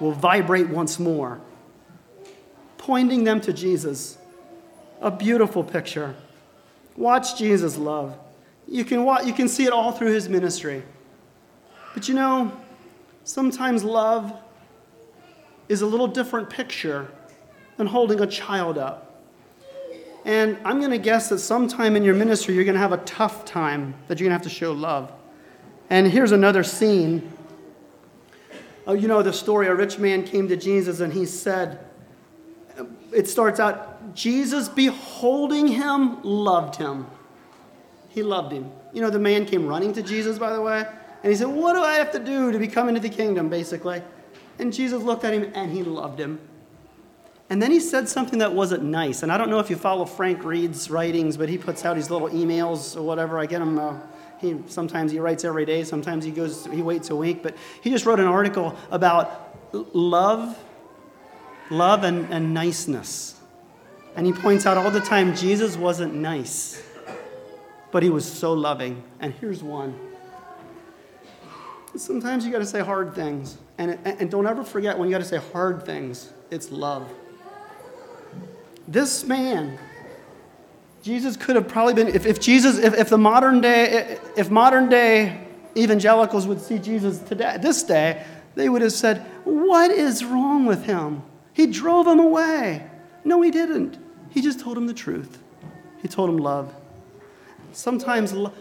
will 0.00 0.12
vibrate 0.12 0.68
once 0.68 0.98
more, 0.98 1.40
pointing 2.78 3.24
them 3.24 3.40
to 3.40 3.52
Jesus. 3.52 4.16
A 5.00 5.10
beautiful 5.10 5.64
picture. 5.64 6.14
Watch 6.96 7.36
Jesus' 7.36 7.76
love. 7.76 8.16
You 8.68 8.84
can, 8.84 9.04
watch, 9.04 9.26
you 9.26 9.32
can 9.32 9.48
see 9.48 9.64
it 9.64 9.72
all 9.72 9.92
through 9.92 10.12
his 10.12 10.28
ministry. 10.28 10.82
But 11.94 12.08
you 12.08 12.14
know, 12.14 12.52
sometimes 13.24 13.82
love 13.82 14.32
is 15.68 15.82
a 15.82 15.86
little 15.86 16.06
different 16.06 16.50
picture 16.50 17.10
than 17.76 17.86
holding 17.86 18.20
a 18.20 18.26
child 18.26 18.78
up. 18.78 19.22
And 20.24 20.56
I'm 20.64 20.78
going 20.78 20.90
to 20.90 20.98
guess 20.98 21.28
that 21.28 21.38
sometime 21.38 21.96
in 21.96 22.02
your 22.02 22.14
ministry, 22.14 22.54
you're 22.54 22.64
going 22.64 22.74
to 22.74 22.80
have 22.80 22.92
a 22.92 22.98
tough 22.98 23.44
time 23.44 23.94
that 24.08 24.18
you're 24.18 24.28
going 24.28 24.38
to 24.38 24.42
have 24.44 24.50
to 24.50 24.56
show 24.58 24.72
love. 24.72 25.12
And 25.90 26.06
here's 26.06 26.32
another 26.32 26.62
scene. 26.62 27.30
Oh, 28.86 28.94
you 28.94 29.08
know 29.08 29.22
the 29.22 29.32
story 29.32 29.66
a 29.66 29.74
rich 29.74 29.98
man 29.98 30.24
came 30.24 30.48
to 30.48 30.56
Jesus 30.56 31.00
and 31.00 31.12
he 31.12 31.26
said, 31.26 31.84
it 33.14 33.28
starts 33.28 33.60
out, 33.60 34.14
Jesus, 34.14 34.68
beholding 34.68 35.68
him, 35.68 36.22
loved 36.22 36.76
him. 36.76 37.06
He 38.08 38.22
loved 38.22 38.52
him. 38.52 38.70
You 38.92 39.00
know, 39.00 39.10
the 39.10 39.18
man 39.18 39.46
came 39.46 39.66
running 39.66 39.92
to 39.94 40.02
Jesus, 40.02 40.38
by 40.38 40.52
the 40.52 40.60
way, 40.60 40.84
and 41.22 41.32
he 41.32 41.36
said, 41.36 41.48
What 41.48 41.74
do 41.74 41.82
I 41.82 41.94
have 41.94 42.12
to 42.12 42.18
do 42.18 42.52
to 42.52 42.58
become 42.58 42.88
into 42.88 43.00
the 43.00 43.08
kingdom, 43.08 43.48
basically? 43.48 44.02
And 44.58 44.72
Jesus 44.72 45.02
looked 45.02 45.24
at 45.24 45.34
him 45.34 45.50
and 45.54 45.72
he 45.72 45.82
loved 45.82 46.20
him. 46.20 46.40
And 47.50 47.60
then 47.60 47.70
he 47.70 47.80
said 47.80 48.08
something 48.08 48.38
that 48.38 48.54
wasn't 48.54 48.84
nice. 48.84 49.22
And 49.22 49.30
I 49.30 49.36
don't 49.36 49.50
know 49.50 49.58
if 49.58 49.68
you 49.68 49.76
follow 49.76 50.06
Frank 50.06 50.44
Reed's 50.44 50.90
writings, 50.90 51.36
but 51.36 51.48
he 51.48 51.58
puts 51.58 51.84
out 51.84 51.96
his 51.96 52.10
little 52.10 52.28
emails 52.28 52.96
or 52.96 53.02
whatever. 53.02 53.38
I 53.38 53.46
get 53.46 53.60
him. 53.60 53.78
Uh, 53.78 53.98
he 54.38 54.56
sometimes 54.66 55.12
he 55.12 55.20
writes 55.20 55.44
every 55.44 55.66
day. 55.66 55.84
Sometimes 55.84 56.24
he 56.24 56.30
goes. 56.30 56.66
He 56.66 56.82
waits 56.82 57.10
a 57.10 57.16
week. 57.16 57.42
But 57.42 57.56
he 57.82 57.90
just 57.90 58.06
wrote 58.06 58.18
an 58.18 58.26
article 58.26 58.74
about 58.90 59.56
love, 59.72 60.58
love 61.70 62.04
and, 62.04 62.32
and 62.32 62.54
niceness. 62.54 63.38
And 64.16 64.26
he 64.26 64.32
points 64.32 64.64
out 64.64 64.76
all 64.76 64.90
the 64.90 65.00
time 65.00 65.34
Jesus 65.34 65.76
wasn't 65.76 66.14
nice, 66.14 66.82
but 67.90 68.02
he 68.02 68.10
was 68.10 68.24
so 68.30 68.52
loving. 68.52 69.02
And 69.20 69.34
here's 69.34 69.62
one. 69.62 69.98
Sometimes 71.96 72.44
you 72.44 72.52
got 72.52 72.58
to 72.58 72.66
say 72.66 72.80
hard 72.80 73.14
things. 73.14 73.58
And, 73.78 73.98
and 74.04 74.30
don't 74.30 74.46
ever 74.46 74.64
forget 74.64 74.98
when 74.98 75.08
you 75.08 75.14
got 75.14 75.22
to 75.22 75.28
say 75.28 75.38
hard 75.52 75.84
things, 75.84 76.32
it's 76.50 76.70
love. 76.70 77.08
This 78.86 79.24
man, 79.24 79.78
Jesus 81.02 81.36
could 81.36 81.56
have 81.56 81.68
probably 81.68 81.94
been, 81.94 82.08
if, 82.08 82.26
if 82.26 82.40
Jesus, 82.40 82.78
if, 82.78 82.94
if 82.94 83.08
the 83.08 83.18
modern 83.18 83.60
day, 83.60 84.18
if 84.36 84.50
modern 84.50 84.88
day 84.88 85.46
evangelicals 85.76 86.46
would 86.46 86.60
see 86.60 86.78
Jesus 86.78 87.18
today, 87.20 87.56
this 87.60 87.82
day, 87.82 88.24
they 88.54 88.68
would 88.68 88.82
have 88.82 88.92
said, 88.92 89.18
What 89.44 89.90
is 89.90 90.24
wrong 90.24 90.66
with 90.66 90.84
him? 90.84 91.22
He 91.52 91.66
drove 91.66 92.06
him 92.06 92.18
away. 92.18 92.88
No, 93.24 93.40
he 93.42 93.50
didn't. 93.50 93.98
He 94.30 94.42
just 94.42 94.60
told 94.60 94.76
him 94.76 94.86
the 94.86 94.94
truth. 94.94 95.38
He 96.02 96.08
told 96.08 96.28
him 96.28 96.36
love. 96.36 96.74
Sometimes 97.72 98.32
lo- 98.32 98.52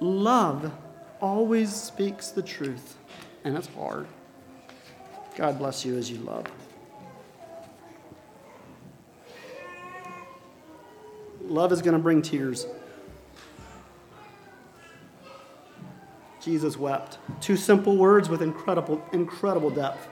love 0.00 0.72
always 1.24 1.74
speaks 1.74 2.28
the 2.28 2.42
truth, 2.42 2.98
and 3.44 3.56
it's 3.56 3.68
hard. 3.68 4.06
God 5.36 5.58
bless 5.58 5.82
you 5.82 5.96
as 5.96 6.10
you 6.10 6.18
love. 6.18 6.44
Love 11.40 11.72
is 11.72 11.80
going 11.80 11.94
to 11.94 11.98
bring 11.98 12.20
tears. 12.20 12.66
Jesus 16.42 16.76
wept. 16.76 17.16
Two 17.40 17.56
simple 17.56 17.96
words 17.96 18.28
with 18.28 18.42
incredible, 18.42 19.02
incredible 19.14 19.70
depth. 19.70 20.06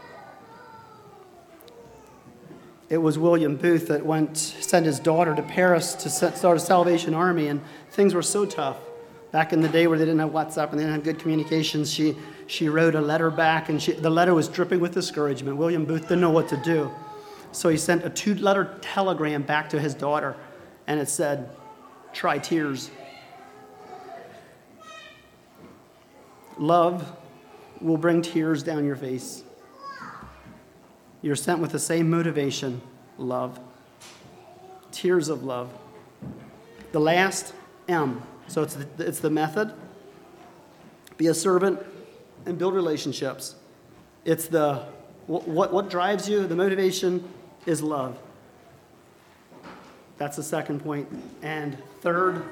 It 2.89 2.99
was 2.99 3.19
William 3.19 3.57
Booth 3.57 3.89
that 3.89 4.07
went 4.07 4.39
sent 4.39 4.87
his 4.87 4.99
daughter 4.99 5.35
to 5.35 5.43
Paris 5.43 5.95
to 5.95 6.09
start 6.09 6.57
a 6.57 6.61
Salvation 6.61 7.13
Army, 7.13 7.49
and 7.49 7.61
things 7.91 8.15
were 8.15 8.23
so 8.23 8.47
tough. 8.47 8.79
Back 9.33 9.55
in 9.55 9.63
the 9.63 9.69
day 9.69 9.87
where 9.87 9.99
they 9.99 10.05
didn't 10.05 10.21
have 10.21 10.31
WhatsApp 10.31 10.71
and 10.71 10.79
they 10.79 10.85
didn't 10.85 10.93
have 10.93 11.05
good 11.05 11.19
communications, 11.19 11.91
she, 11.91 12.15
she 12.47 12.69
wrote 12.69 12.95
a 12.95 13.01
letter 13.01 13.31
back, 13.31 13.71
and 13.71 13.83
she, 13.83 13.93
the 13.93 14.11
letter 14.11 14.35
was 14.35 14.47
dripping 14.47 14.79
with 14.79 14.93
discouragement. 14.93 15.57
William 15.57 15.87
Booth 15.87 16.03
didn't 16.03 16.21
know 16.21 16.31
what 16.31 16.49
to 16.49 16.59
do. 16.59 16.91
So 17.51 17.71
he 17.71 17.79
sent 17.79 18.05
a 18.05 18.11
two 18.11 18.35
letter 18.35 18.77
telegram 18.83 19.43
back 19.43 19.71
to 19.71 19.81
his 19.81 19.95
daughter, 19.95 20.37
and 20.87 21.01
it 21.01 21.09
said, 21.09 21.49
Try 22.13 22.39
tears. 22.39 22.91
Love 26.59 27.11
will 27.81 27.97
bring 27.97 28.21
tears 28.21 28.63
down 28.63 28.85
your 28.85 28.97
face. 28.97 29.45
You're 31.23 31.37
sent 31.37 31.61
with 31.61 31.73
the 31.73 31.79
same 31.79 32.11
motivation 32.11 32.83
love. 33.17 33.59
Tears 34.91 35.31
of 35.31 35.43
love. 35.43 35.73
The 36.93 37.01
last 37.01 37.55
M 37.89 38.23
so 38.49 38.63
it's 38.63 38.75
the, 38.75 38.87
it's 38.99 39.21
the 39.21 39.31
method. 39.31 39.73
Be 41.17 41.29
a 41.29 41.35
servant 41.35 41.81
and 42.47 42.59
build 42.59 42.75
relationships. 42.75 43.57
It's 44.25 44.47
the 44.47 44.87
what, 45.27 45.73
what 45.73 45.89
drives 45.89 46.29
you, 46.29 46.47
the 46.47 46.57
motivation 46.57 47.29
is 47.65 47.83
love. 47.83 48.19
That's 50.19 50.37
the 50.37 50.43
second 50.43 50.81
point. 50.81 51.09
And 51.43 51.79
third, 52.01 52.45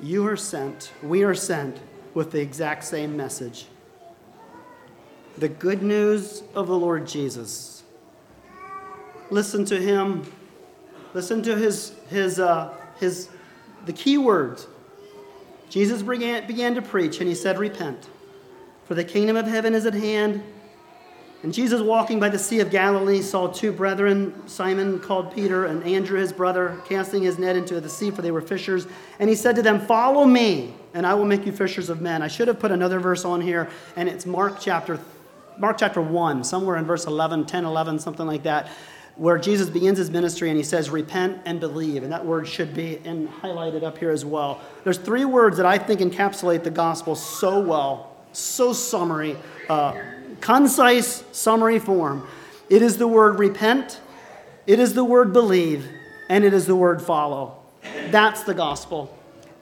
you 0.00 0.26
are 0.26 0.36
sent, 0.36 0.92
we 1.02 1.22
are 1.22 1.34
sent 1.34 1.78
with 2.14 2.32
the 2.32 2.40
exact 2.40 2.84
same 2.84 3.16
message 3.16 3.66
the 5.36 5.48
good 5.48 5.84
news 5.84 6.42
of 6.54 6.66
the 6.66 6.76
Lord 6.76 7.06
Jesus. 7.06 7.84
Listen 9.30 9.64
to 9.66 9.80
him, 9.80 10.24
listen 11.14 11.44
to 11.44 11.54
his, 11.54 11.94
his, 12.10 12.40
uh, 12.40 12.74
his 12.98 13.28
the 13.88 13.92
key 13.94 14.18
words. 14.18 14.66
Jesus 15.70 16.02
began, 16.02 16.46
began 16.46 16.74
to 16.74 16.82
preach, 16.82 17.20
and 17.20 17.28
he 17.28 17.34
said, 17.34 17.58
Repent, 17.58 18.10
for 18.84 18.94
the 18.94 19.02
kingdom 19.02 19.34
of 19.34 19.46
heaven 19.46 19.74
is 19.74 19.86
at 19.86 19.94
hand. 19.94 20.42
And 21.42 21.54
Jesus, 21.54 21.80
walking 21.80 22.20
by 22.20 22.28
the 22.28 22.38
Sea 22.38 22.60
of 22.60 22.70
Galilee, 22.70 23.22
saw 23.22 23.46
two 23.46 23.72
brethren, 23.72 24.46
Simon 24.46 24.98
called 24.98 25.34
Peter, 25.34 25.64
and 25.64 25.82
Andrew 25.84 26.18
his 26.20 26.34
brother, 26.34 26.78
casting 26.86 27.22
his 27.22 27.38
net 27.38 27.56
into 27.56 27.80
the 27.80 27.88
sea, 27.88 28.10
for 28.10 28.20
they 28.20 28.30
were 28.30 28.42
fishers. 28.42 28.86
And 29.20 29.30
he 29.30 29.36
said 29.36 29.56
to 29.56 29.62
them, 29.62 29.80
Follow 29.80 30.26
me, 30.26 30.74
and 30.92 31.06
I 31.06 31.14
will 31.14 31.24
make 31.24 31.46
you 31.46 31.52
fishers 31.52 31.88
of 31.88 32.02
men. 32.02 32.20
I 32.20 32.28
should 32.28 32.48
have 32.48 32.60
put 32.60 32.72
another 32.72 33.00
verse 33.00 33.24
on 33.24 33.40
here, 33.40 33.70
and 33.96 34.06
it's 34.06 34.26
Mark 34.26 34.60
chapter, 34.60 35.00
Mark 35.58 35.78
chapter 35.78 36.02
1, 36.02 36.44
somewhere 36.44 36.76
in 36.76 36.84
verse 36.84 37.06
11, 37.06 37.46
10, 37.46 37.64
11, 37.64 38.00
something 38.00 38.26
like 38.26 38.42
that 38.42 38.68
where 39.18 39.36
Jesus 39.36 39.68
begins 39.68 39.98
his 39.98 40.10
ministry 40.10 40.48
and 40.48 40.56
he 40.56 40.62
says, 40.62 40.88
Repent 40.88 41.40
and 41.44 41.60
believe. 41.60 42.04
And 42.04 42.12
that 42.12 42.24
word 42.24 42.46
should 42.46 42.72
be 42.72 43.00
in, 43.04 43.28
highlighted 43.28 43.82
up 43.82 43.98
here 43.98 44.10
as 44.10 44.24
well. 44.24 44.60
There's 44.84 44.96
three 44.96 45.24
words 45.24 45.56
that 45.56 45.66
I 45.66 45.76
think 45.76 46.00
encapsulate 46.00 46.62
the 46.62 46.70
gospel 46.70 47.16
so 47.16 47.58
well, 47.58 48.16
so 48.32 48.72
summary, 48.72 49.36
uh, 49.68 50.00
concise 50.40 51.24
summary 51.32 51.80
form. 51.80 52.26
It 52.70 52.80
is 52.80 52.96
the 52.96 53.08
word 53.08 53.38
repent, 53.38 54.00
it 54.66 54.78
is 54.78 54.94
the 54.94 55.04
word 55.04 55.32
believe, 55.32 55.88
and 56.28 56.44
it 56.44 56.54
is 56.54 56.66
the 56.66 56.76
word 56.76 57.02
follow. 57.02 57.56
That's 58.10 58.44
the 58.44 58.54
gospel. 58.54 59.14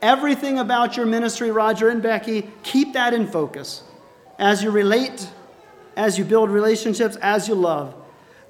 Everything 0.02 0.58
about 0.58 0.96
your 0.96 1.06
ministry, 1.06 1.50
Roger 1.50 1.88
and 1.88 2.02
Becky, 2.02 2.50
keep 2.62 2.92
that 2.92 3.14
in 3.14 3.26
focus. 3.26 3.82
As 4.38 4.62
you 4.62 4.70
relate, 4.70 5.26
as 5.96 6.18
you 6.18 6.24
build 6.24 6.50
relationships, 6.50 7.16
as 7.16 7.48
you 7.48 7.54
love. 7.54 7.94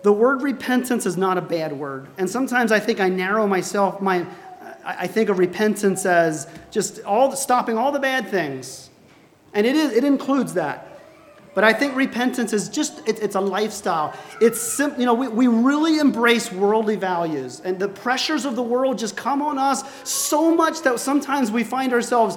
The 0.06 0.12
word 0.12 0.42
repentance 0.42 1.04
is 1.04 1.16
not 1.16 1.36
a 1.36 1.40
bad 1.40 1.72
word. 1.72 2.06
And 2.16 2.30
sometimes 2.30 2.70
I 2.70 2.78
think 2.78 3.00
I 3.00 3.08
narrow 3.08 3.44
myself, 3.48 4.00
my, 4.00 4.24
I 4.84 5.08
think 5.08 5.30
of 5.30 5.40
repentance 5.40 6.06
as 6.06 6.46
just 6.70 7.02
all 7.02 7.34
stopping 7.34 7.76
all 7.76 7.90
the 7.90 7.98
bad 7.98 8.28
things. 8.28 8.88
And 9.52 9.66
it, 9.66 9.74
is, 9.74 9.90
it 9.90 10.04
includes 10.04 10.54
that. 10.54 11.00
But 11.56 11.64
I 11.64 11.72
think 11.72 11.96
repentance 11.96 12.52
is 12.52 12.68
just, 12.68 13.00
it, 13.08 13.20
it's 13.20 13.34
a 13.34 13.40
lifestyle. 13.40 14.14
It's 14.40 14.60
simple, 14.60 15.00
you 15.00 15.06
know, 15.06 15.14
we, 15.14 15.26
we 15.26 15.48
really 15.48 15.98
embrace 15.98 16.52
worldly 16.52 16.94
values. 16.94 17.58
And 17.58 17.76
the 17.76 17.88
pressures 17.88 18.44
of 18.44 18.54
the 18.54 18.62
world 18.62 18.98
just 18.98 19.16
come 19.16 19.42
on 19.42 19.58
us 19.58 19.82
so 20.08 20.54
much 20.54 20.82
that 20.82 21.00
sometimes 21.00 21.50
we 21.50 21.64
find 21.64 21.92
ourselves 21.92 22.36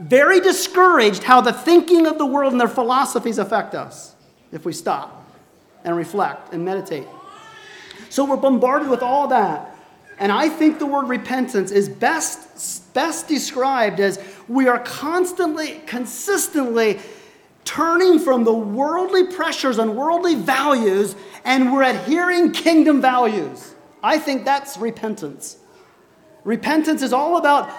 very 0.00 0.40
discouraged 0.40 1.22
how 1.22 1.40
the 1.40 1.52
thinking 1.52 2.08
of 2.08 2.18
the 2.18 2.26
world 2.26 2.50
and 2.50 2.60
their 2.60 2.66
philosophies 2.66 3.38
affect 3.38 3.76
us 3.76 4.16
if 4.50 4.64
we 4.64 4.72
stop 4.72 5.23
and 5.84 5.96
reflect 5.96 6.52
and 6.52 6.64
meditate. 6.64 7.06
So 8.08 8.24
we're 8.24 8.36
bombarded 8.36 8.88
with 8.88 9.02
all 9.02 9.28
that. 9.28 9.76
And 10.18 10.30
I 10.30 10.48
think 10.48 10.78
the 10.78 10.86
word 10.86 11.08
repentance 11.08 11.70
is 11.70 11.88
best, 11.88 12.94
best 12.94 13.28
described 13.28 14.00
as 14.00 14.22
we 14.48 14.68
are 14.68 14.78
constantly, 14.78 15.80
consistently 15.86 17.00
turning 17.64 18.18
from 18.18 18.44
the 18.44 18.52
worldly 18.52 19.26
pressures 19.28 19.78
and 19.78 19.96
worldly 19.96 20.34
values 20.34 21.16
and 21.44 21.72
we're 21.72 21.82
adhering 21.82 22.52
kingdom 22.52 23.00
values. 23.00 23.74
I 24.02 24.18
think 24.18 24.44
that's 24.44 24.76
repentance. 24.76 25.56
Repentance 26.44 27.02
is 27.02 27.12
all 27.12 27.38
about 27.38 27.70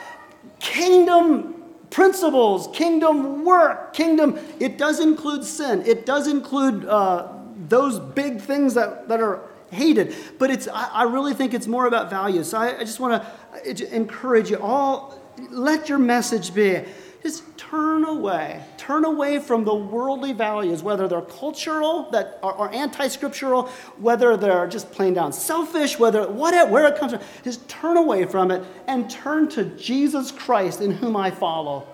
kingdom 0.59 1.55
principles, 1.89 2.67
kingdom 2.75 3.45
work, 3.45 3.93
kingdom. 3.93 4.37
It 4.59 4.77
does 4.77 4.99
include 4.99 5.45
sin, 5.45 5.83
it 5.85 6.05
does 6.05 6.27
include 6.27 6.85
uh, 6.85 7.31
those 7.55 7.99
big 7.99 8.41
things 8.41 8.73
that, 8.73 9.07
that 9.07 9.21
are 9.21 9.41
hated. 9.71 10.15
But 10.37 10.51
it's, 10.51 10.67
I, 10.67 10.89
I 10.89 11.03
really 11.03 11.33
think 11.33 11.53
it's 11.53 11.67
more 11.67 11.87
about 11.87 12.09
values. 12.09 12.49
So 12.49 12.57
I, 12.57 12.77
I 12.77 12.79
just 12.79 12.99
want 12.99 13.23
to 13.63 13.95
encourage 13.95 14.49
you 14.49 14.57
all 14.57 15.19
let 15.49 15.89
your 15.89 15.97
message 15.97 16.53
be 16.53 16.83
just 17.23 17.43
turn 17.57 18.05
away. 18.05 18.63
Turn 18.77 19.03
away 19.03 19.39
from 19.39 19.65
the 19.65 19.73
worldly 19.73 20.31
values, 20.31 20.83
whether 20.83 21.07
they're 21.07 21.21
cultural 21.21 22.09
that 22.11 22.39
are, 22.43 22.53
are 22.53 22.71
anti-scriptural, 22.71 23.63
whether 23.97 24.37
they're 24.37 24.67
just 24.67 24.91
plain 24.91 25.15
down 25.15 25.33
selfish, 25.33 25.97
whether 25.97 26.27
whatever 26.27 26.71
where 26.71 26.87
it 26.87 26.99
comes 26.99 27.13
from. 27.13 27.21
Just 27.43 27.67
turn 27.67 27.97
away 27.97 28.25
from 28.25 28.51
it 28.51 28.63
and 28.87 29.09
turn 29.09 29.49
to 29.49 29.65
Jesus 29.75 30.31
Christ 30.31 30.81
in 30.81 30.91
whom 30.91 31.15
I 31.15 31.31
follow. 31.31 31.87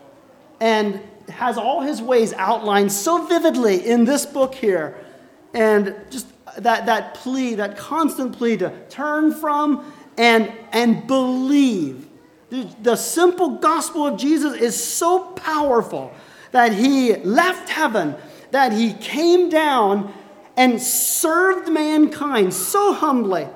And 0.59 1.01
has 1.29 1.57
all 1.57 1.81
his 1.81 2.01
ways 2.01 2.33
outlined 2.33 2.91
so 2.91 3.25
vividly 3.25 3.87
in 3.87 4.03
this 4.03 4.25
book 4.25 4.53
here. 4.53 4.97
And 5.53 5.95
just 6.09 6.27
that, 6.57 6.85
that 6.85 7.15
plea, 7.15 7.55
that 7.55 7.77
constant 7.77 8.37
plea 8.37 8.57
to 8.57 8.73
turn 8.89 9.33
from 9.33 9.91
and, 10.17 10.51
and 10.71 11.07
believe 11.07 12.07
the 12.81 12.97
simple 12.97 13.51
gospel 13.57 14.07
of 14.07 14.19
Jesus 14.19 14.59
is 14.59 14.81
so 14.81 15.19
powerful 15.19 16.13
that 16.51 16.73
he 16.73 17.15
left 17.15 17.69
heaven, 17.69 18.15
that 18.51 18.73
he 18.73 18.93
came 18.93 19.49
down 19.49 20.13
and 20.57 20.81
served 20.81 21.71
mankind 21.71 22.53
so 22.53 22.91
humbly 22.91 23.47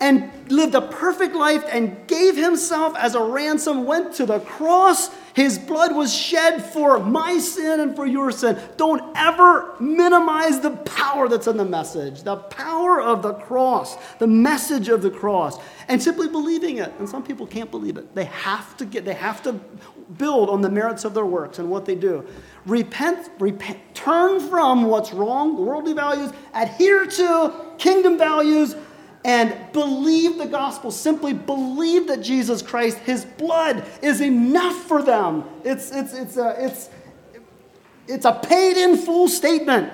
and 0.00 0.30
lived 0.48 0.76
a 0.76 0.80
perfect 0.80 1.34
life 1.34 1.64
and 1.68 2.06
gave 2.06 2.36
himself 2.36 2.94
as 2.96 3.16
a 3.16 3.22
ransom, 3.22 3.86
went 3.86 4.14
to 4.14 4.26
the 4.26 4.38
cross. 4.40 5.10
His 5.34 5.58
blood 5.58 5.94
was 5.94 6.14
shed 6.14 6.62
for 6.62 6.98
my 6.98 7.38
sin 7.38 7.80
and 7.80 7.96
for 7.96 8.06
your 8.06 8.30
sin. 8.30 8.58
Don't 8.76 9.16
ever 9.16 9.74
minimize 9.80 10.60
the 10.60 10.72
power 10.72 11.28
that's 11.28 11.46
in 11.46 11.56
the 11.56 11.64
message, 11.64 12.22
the 12.22 12.36
power 12.36 13.00
of 13.00 13.22
the 13.22 13.34
cross, 13.34 13.96
the 14.18 14.26
message 14.26 14.88
of 14.88 15.00
the 15.00 15.10
cross, 15.10 15.58
and 15.88 16.02
simply 16.02 16.28
believing 16.28 16.78
it. 16.78 16.92
And 16.98 17.08
some 17.08 17.22
people 17.22 17.46
can't 17.46 17.70
believe 17.70 17.96
it. 17.96 18.14
They 18.14 18.26
have 18.26 18.76
to 18.76 18.84
get, 18.84 19.04
they 19.04 19.14
have 19.14 19.42
to 19.44 19.54
build 20.18 20.50
on 20.50 20.60
the 20.60 20.70
merits 20.70 21.04
of 21.04 21.14
their 21.14 21.26
works 21.26 21.58
and 21.58 21.70
what 21.70 21.86
they 21.86 21.94
do. 21.94 22.26
Repent, 22.66 23.30
repent, 23.38 23.78
turn 23.94 24.38
from 24.48 24.84
what's 24.84 25.12
wrong, 25.12 25.56
worldly 25.56 25.94
values, 25.94 26.30
adhere 26.54 27.06
to 27.06 27.52
kingdom 27.78 28.18
values 28.18 28.76
and 29.24 29.54
believe 29.72 30.38
the 30.38 30.46
gospel. 30.46 30.90
Simply 30.90 31.32
believe 31.32 32.08
that 32.08 32.22
Jesus 32.22 32.62
Christ, 32.62 32.98
his 32.98 33.24
blood, 33.24 33.84
is 34.02 34.20
enough 34.20 34.76
for 34.76 35.02
them. 35.02 35.44
It's, 35.64 35.90
it's, 35.92 36.12
it's, 36.12 36.36
a, 36.36 36.56
it's, 36.58 36.90
it's 38.08 38.24
a 38.24 38.32
paid 38.32 38.76
in 38.76 38.96
full 38.96 39.28
statement. 39.28 39.92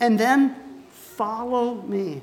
And 0.00 0.18
then 0.18 0.56
follow 0.90 1.82
me. 1.82 2.22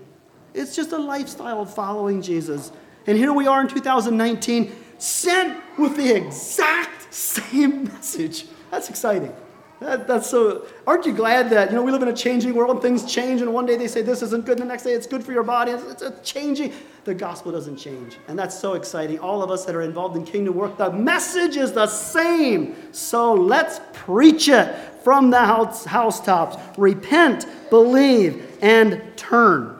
It's 0.53 0.75
just 0.75 0.91
a 0.91 0.97
lifestyle 0.97 1.61
of 1.61 1.73
following 1.73 2.21
Jesus. 2.21 2.71
And 3.05 3.17
here 3.17 3.33
we 3.33 3.47
are 3.47 3.61
in 3.61 3.67
2019, 3.67 4.71
sent 4.97 5.61
with 5.77 5.95
the 5.95 6.15
exact 6.15 7.13
same 7.13 7.85
message. 7.85 8.45
That's 8.69 8.89
exciting. 8.89 9.33
That, 9.79 10.07
that's 10.07 10.27
so. 10.27 10.65
Aren't 10.87 11.05
you 11.05 11.13
glad 11.13 11.51
that 11.51 11.69
you 11.69 11.75
know 11.75 11.83
we 11.83 11.91
live 11.91 12.01
in 12.01 12.07
a 12.07 12.13
changing 12.13 12.55
world 12.55 12.71
and 12.71 12.81
things 12.81 13.05
change, 13.05 13.41
and 13.41 13.53
one 13.53 13.67
day 13.67 13.75
they 13.75 13.87
say 13.87 14.01
this 14.01 14.23
isn't 14.23 14.45
good, 14.45 14.59
and 14.59 14.67
the 14.67 14.73
next 14.73 14.83
day 14.83 14.93
it's 14.93 15.05
good 15.05 15.23
for 15.23 15.33
your 15.33 15.43
body. 15.43 15.71
It's, 15.71 16.01
it's 16.01 16.27
changing. 16.27 16.73
The 17.03 17.13
gospel 17.13 17.51
doesn't 17.51 17.77
change, 17.77 18.17
and 18.27 18.37
that's 18.37 18.59
so 18.59 18.73
exciting. 18.73 19.19
All 19.19 19.43
of 19.43 19.51
us 19.51 19.65
that 19.65 19.75
are 19.75 19.83
involved 19.83 20.17
in 20.17 20.25
kingdom 20.25 20.55
work, 20.55 20.77
the 20.77 20.91
message 20.91 21.57
is 21.57 21.73
the 21.73 21.85
same. 21.85 22.75
So 22.91 23.35
let's 23.35 23.79
preach 23.93 24.49
it 24.49 24.75
from 25.03 25.29
the 25.29 25.39
house, 25.39 25.85
housetops. 25.85 26.57
Repent, 26.77 27.45
believe, 27.69 28.57
and 28.63 29.01
turn. 29.15 29.79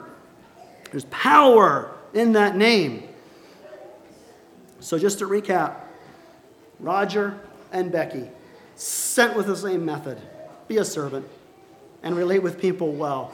There's 0.92 1.06
power 1.06 1.92
in 2.14 2.32
that 2.32 2.56
name. 2.56 3.02
So 4.78 4.96
just 4.96 5.18
to 5.18 5.26
recap, 5.26 5.74
Roger 6.78 7.36
and 7.72 7.90
Becky 7.90 8.30
sent 8.78 9.36
with 9.36 9.46
the 9.46 9.56
same 9.56 9.84
method 9.84 10.20
be 10.68 10.78
a 10.78 10.84
servant 10.84 11.26
and 12.02 12.16
relate 12.16 12.42
with 12.42 12.60
people 12.60 12.92
well. 12.92 13.32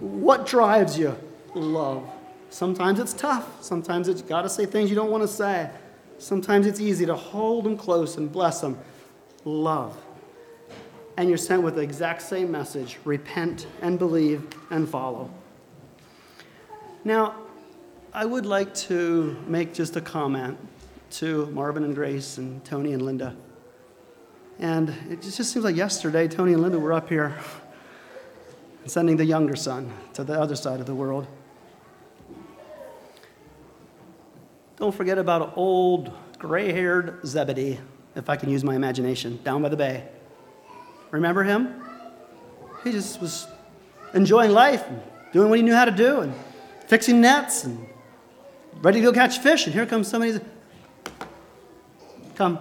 What 0.00 0.46
drives 0.46 0.98
you? 0.98 1.16
Love. 1.54 2.08
Sometimes 2.50 2.98
it's 2.98 3.12
tough. 3.12 3.62
Sometimes 3.62 4.08
it's 4.08 4.22
got 4.22 4.42
to 4.42 4.48
say 4.48 4.66
things 4.66 4.90
you 4.90 4.96
don't 4.96 5.10
want 5.10 5.22
to 5.22 5.28
say. 5.28 5.70
Sometimes 6.18 6.66
it's 6.66 6.80
easy 6.80 7.06
to 7.06 7.14
hold 7.14 7.64
them 7.64 7.76
close 7.76 8.16
and 8.16 8.32
bless 8.32 8.60
them. 8.60 8.78
Love. 9.44 9.96
And 11.16 11.28
you're 11.28 11.38
sent 11.38 11.62
with 11.62 11.76
the 11.76 11.82
exact 11.82 12.22
same 12.22 12.50
message 12.50 12.98
repent 13.04 13.66
and 13.82 13.98
believe 13.98 14.46
and 14.70 14.88
follow. 14.88 15.30
Now, 17.04 17.36
I 18.12 18.24
would 18.24 18.46
like 18.46 18.74
to 18.74 19.36
make 19.46 19.74
just 19.74 19.94
a 19.96 20.00
comment 20.00 20.58
to 21.12 21.46
Marvin 21.46 21.84
and 21.84 21.94
Grace 21.94 22.38
and 22.38 22.64
Tony 22.64 22.92
and 22.92 23.02
Linda. 23.02 23.36
And 24.58 24.88
it 25.10 25.22
just 25.22 25.52
seems 25.52 25.64
like 25.64 25.76
yesterday, 25.76 26.28
Tony 26.28 26.54
and 26.54 26.62
Linda 26.62 26.78
were 26.78 26.92
up 26.92 27.08
here 27.08 27.36
sending 28.86 29.16
the 29.16 29.24
younger 29.24 29.56
son 29.56 29.92
to 30.14 30.24
the 30.24 30.40
other 30.40 30.56
side 30.56 30.80
of 30.80 30.86
the 30.86 30.94
world. 30.94 31.26
Don't 34.76 34.94
forget 34.94 35.18
about 35.18 35.56
old 35.56 36.12
gray 36.38 36.72
haired 36.72 37.20
Zebedee, 37.26 37.78
if 38.14 38.28
I 38.28 38.36
can 38.36 38.50
use 38.50 38.62
my 38.62 38.74
imagination, 38.74 39.40
down 39.42 39.62
by 39.62 39.68
the 39.68 39.76
bay. 39.76 40.06
Remember 41.10 41.42
him? 41.42 41.82
He 42.84 42.92
just 42.92 43.20
was 43.20 43.46
enjoying 44.14 44.52
life 44.52 44.86
and 44.88 45.00
doing 45.32 45.48
what 45.48 45.58
he 45.58 45.62
knew 45.62 45.74
how 45.74 45.86
to 45.86 45.90
do 45.90 46.20
and 46.20 46.34
fixing 46.86 47.20
nets 47.20 47.64
and 47.64 47.86
ready 48.80 49.00
to 49.00 49.06
go 49.06 49.12
catch 49.12 49.38
fish. 49.38 49.66
And 49.66 49.74
here 49.74 49.86
comes 49.86 50.08
somebody. 50.08 50.40
Come, 52.34 52.58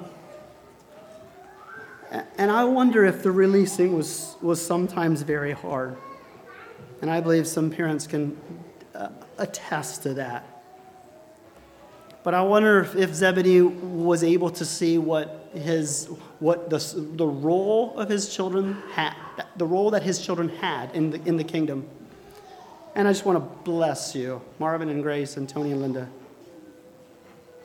and 2.38 2.51
I 2.51 2.63
wonder 2.63 3.06
if 3.06 3.23
the 3.23 3.32
releasing 3.32 3.95
was, 3.95 4.36
was 4.41 4.65
sometimes 4.65 5.21
very 5.21 5.54
hard. 5.54 5.97
And 7.01 7.10
I 7.10 7.19
believe 7.19 7.47
some 7.47 7.69
parents 7.69 8.08
can 8.08 8.38
uh, 8.93 9.10
attest 9.38 10.04
to 10.04 10.13
that. 10.15 10.56
But 12.23 12.34
I 12.34 12.41
wonder 12.41 12.80
if, 12.80 12.95
if 12.95 13.13
Zebedee 13.13 13.62
was 13.62 14.23
able 14.23 14.49
to 14.51 14.65
see 14.65 14.97
what 14.97 15.51
his 15.54 16.10
what 16.39 16.69
the, 16.69 16.80
the 17.15 17.25
role 17.25 17.97
of 17.99 18.10
his 18.10 18.36
children 18.36 18.82
had, 18.93 19.13
the 19.58 19.65
role 19.65 19.91
that 19.91 20.04
his 20.04 20.23
children 20.25 20.49
had 20.49 20.93
in 20.95 21.12
the, 21.12 21.21
in 21.25 21.38
the 21.38 21.43
kingdom. 21.43 21.88
And 22.95 23.08
I 23.08 23.12
just 23.12 23.25
want 23.25 23.38
to 23.38 23.63
bless 23.63 24.15
you, 24.15 24.41
Marvin 24.58 24.89
and 24.89 25.04
Grace 25.04 25.38
and 25.38 25.47
Tony 25.47 25.71
and 25.71 25.82
Linda. 25.82 26.10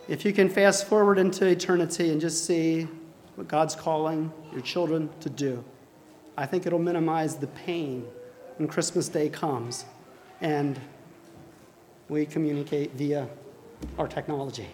If 0.08 0.24
you 0.24 0.32
can 0.32 0.48
fast 0.48 0.86
forward 0.86 1.18
into 1.18 1.46
eternity 1.46 2.10
and 2.10 2.20
just 2.20 2.44
see 2.44 2.86
what 3.36 3.48
God's 3.48 3.74
calling 3.74 4.32
your 4.52 4.62
children 4.62 5.10
to 5.20 5.30
do. 5.30 5.64
I 6.36 6.46
think 6.46 6.66
it'll 6.66 6.78
minimize 6.78 7.36
the 7.36 7.46
pain 7.48 8.06
when 8.56 8.68
Christmas 8.68 9.08
Day 9.08 9.28
comes 9.28 9.84
and 10.40 10.80
we 12.08 12.26
communicate 12.26 12.92
via 12.92 13.28
our 13.98 14.08
technology. 14.08 14.68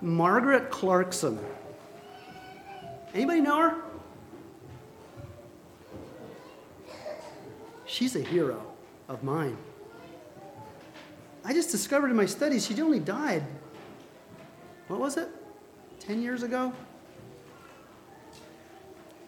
Margaret 0.00 0.70
Clarkson. 0.70 1.38
Anybody 3.14 3.40
know 3.40 3.58
her? 3.58 3.82
She's 7.84 8.14
a 8.14 8.20
hero 8.20 8.62
of 9.08 9.24
mine. 9.24 9.56
I 11.48 11.54
just 11.54 11.70
discovered 11.70 12.10
in 12.10 12.16
my 12.16 12.26
studies 12.26 12.66
she 12.66 12.78
only 12.82 13.00
died, 13.00 13.42
what 14.86 15.00
was 15.00 15.16
it, 15.16 15.30
10 16.00 16.20
years 16.20 16.42
ago? 16.42 16.74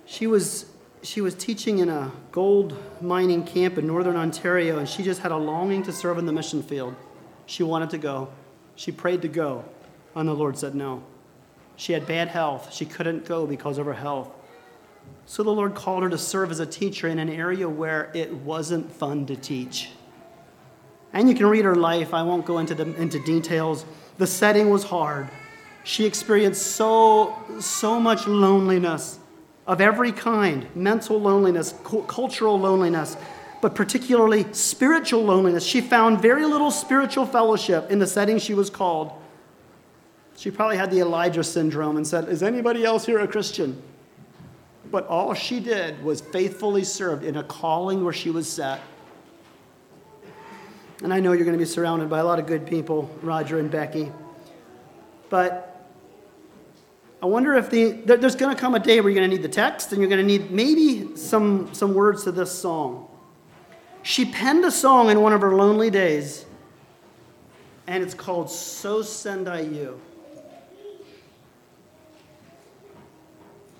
She 0.05 0.27
was, 0.27 0.67
she 1.03 1.23
was 1.23 1.35
teaching 1.35 1.79
in 1.79 1.89
a 1.89 2.13
gold 2.31 2.77
mining 3.01 3.43
camp 3.43 3.79
in 3.79 3.87
northern 3.87 4.17
Ontario, 4.17 4.79
and 4.79 4.87
she 4.87 5.03
just 5.03 5.23
had 5.23 5.33
a 5.33 5.37
longing 5.39 5.83
to 5.85 5.95
serve 5.95 6.19
in 6.19 6.27
the 6.27 6.33
mission 6.33 6.63
field. 6.63 6.95
She 7.47 7.63
wanted 7.63 7.89
to 7.89 7.99
go. 7.99 8.29
She 8.77 8.93
prayed 8.93 9.23
to 9.23 9.29
go, 9.29 9.65
and 10.15 10.29
the 10.29 10.35
Lord 10.35 10.59
said 10.59 10.75
no. 10.75 11.03
She 11.77 11.95
had 11.95 12.07
bad 12.07 12.29
health. 12.29 12.71
She 12.71 12.85
couldn't 12.85 13.25
go 13.25 13.47
because 13.47 13.79
of 13.79 13.87
her 13.87 13.95
health. 13.95 14.29
So 15.25 15.43
the 15.43 15.53
Lord 15.53 15.75
called 15.75 16.03
her 16.03 16.11
to 16.11 16.19
serve 16.19 16.51
as 16.51 16.61
a 16.61 16.67
teacher 16.67 17.09
in 17.09 17.19
an 17.19 17.31
area 17.31 17.67
where 17.67 18.11
it 18.13 18.31
wasn't 18.31 18.93
fun 18.93 19.25
to 19.25 19.37
teach. 19.37 19.89
And 21.13 21.29
you 21.29 21.35
can 21.35 21.47
read 21.47 21.65
her 21.65 21.75
life. 21.75 22.15
I 22.15 22.23
won't 22.23 22.47
go 22.47 22.59
into, 22.59 22.75
the, 22.75 22.95
into 23.01 23.19
details. 23.25 23.85
The 24.19 24.27
setting 24.27 24.71
was 24.71 24.85
hard. 24.85 25.29
She 25.83 26.05
experienced 26.05 26.63
so, 26.77 27.37
so 27.59 27.99
much 27.99 28.27
loneliness 28.27 29.19
of 29.67 29.81
every 29.81 30.13
kind 30.13 30.67
mental 30.75 31.21
loneliness, 31.21 31.75
cultural 32.07 32.59
loneliness, 32.59 33.17
but 33.61 33.75
particularly 33.75 34.47
spiritual 34.53 35.23
loneliness. 35.23 35.65
She 35.65 35.81
found 35.81 36.21
very 36.21 36.45
little 36.45 36.71
spiritual 36.71 37.27
fellowship 37.27 37.91
in 37.91 37.99
the 37.99 38.07
setting 38.07 38.39
she 38.39 38.55
was 38.55 38.71
called. 38.71 39.13
She 40.37 40.51
probably 40.51 40.77
had 40.77 40.91
the 40.91 41.01
Elijah 41.01 41.45
syndrome 41.45 41.97
and 41.97 42.07
said, 42.07 42.29
Is 42.29 42.43
anybody 42.43 42.85
else 42.85 43.05
here 43.05 43.19
a 43.21 43.29
Christian? 43.29 43.83
But 44.91 45.07
all 45.07 45.35
she 45.35 45.61
did 45.61 46.03
was 46.03 46.21
faithfully 46.21 46.83
served 46.83 47.25
in 47.25 47.37
a 47.37 47.45
calling 47.45 48.03
where 48.03 48.13
she 48.13 48.31
was 48.31 48.49
set. 48.49 48.81
And 51.03 51.15
I 51.15 51.21
know 51.21 51.33
you're 51.33 51.45
going 51.45 51.57
to 51.57 51.63
be 51.63 51.65
surrounded 51.65 52.11
by 52.11 52.19
a 52.19 52.25
lot 52.25 52.39
of 52.39 52.47
good 52.47 52.67
people, 52.67 53.11
Roger 53.23 53.59
and 53.59 53.71
Becky. 53.71 54.13
But 55.31 55.67
I 57.23 57.27
wonder 57.27 57.55
if 57.55 57.71
the, 57.71 57.93
there's 57.93 58.35
going 58.35 58.55
to 58.55 58.61
come 58.61 58.75
a 58.75 58.79
day 58.79 59.01
where 59.01 59.11
you're 59.11 59.21
going 59.21 59.31
to 59.31 59.37
need 59.37 59.43
the 59.43 59.49
text 59.49 59.93
and 59.93 60.01
you're 60.01 60.11
going 60.11 60.21
to 60.21 60.27
need 60.27 60.51
maybe 60.51 61.17
some, 61.17 61.73
some 61.73 61.95
words 61.95 62.25
to 62.25 62.33
this 62.33 62.51
song. 62.51 63.09
She 64.03 64.25
penned 64.25 64.65
a 64.65 64.71
song 64.71 65.11
in 65.11 65.21
one 65.21 65.33
of 65.33 65.43
her 65.43 65.55
lonely 65.55 65.91
days, 65.91 66.47
and 67.87 68.03
it's 68.03 68.15
called 68.15 68.51
So 68.51 69.03
Send 69.03 69.49
I 69.49 69.61
You. 69.61 70.01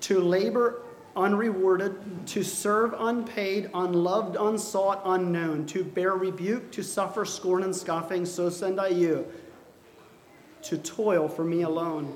To 0.01 0.19
labor 0.19 0.81
unrewarded, 1.15 1.95
to 2.27 2.43
serve 2.43 2.93
unpaid, 2.97 3.69
unloved, 3.73 4.35
unsought, 4.39 5.01
unknown, 5.05 5.65
to 5.67 5.83
bear 5.83 6.13
rebuke, 6.13 6.71
to 6.71 6.83
suffer 6.83 7.25
scorn 7.25 7.63
and 7.63 7.75
scoffing, 7.75 8.25
so 8.25 8.49
send 8.49 8.79
I 8.79 8.89
you. 8.89 9.27
To 10.63 10.77
toil 10.77 11.27
for 11.27 11.43
me 11.43 11.63
alone 11.63 12.15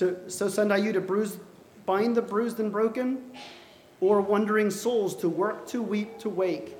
to, 0.00 0.30
so 0.30 0.48
send 0.48 0.72
I 0.72 0.78
you 0.78 0.92
to 0.92 1.00
bruise, 1.00 1.36
bind 1.84 2.16
the 2.16 2.22
bruised 2.22 2.58
and 2.58 2.72
broken, 2.72 3.20
or 4.00 4.22
wandering 4.22 4.70
souls 4.70 5.14
to 5.16 5.28
work, 5.28 5.68
to 5.68 5.82
weep, 5.82 6.18
to 6.20 6.30
wake, 6.30 6.74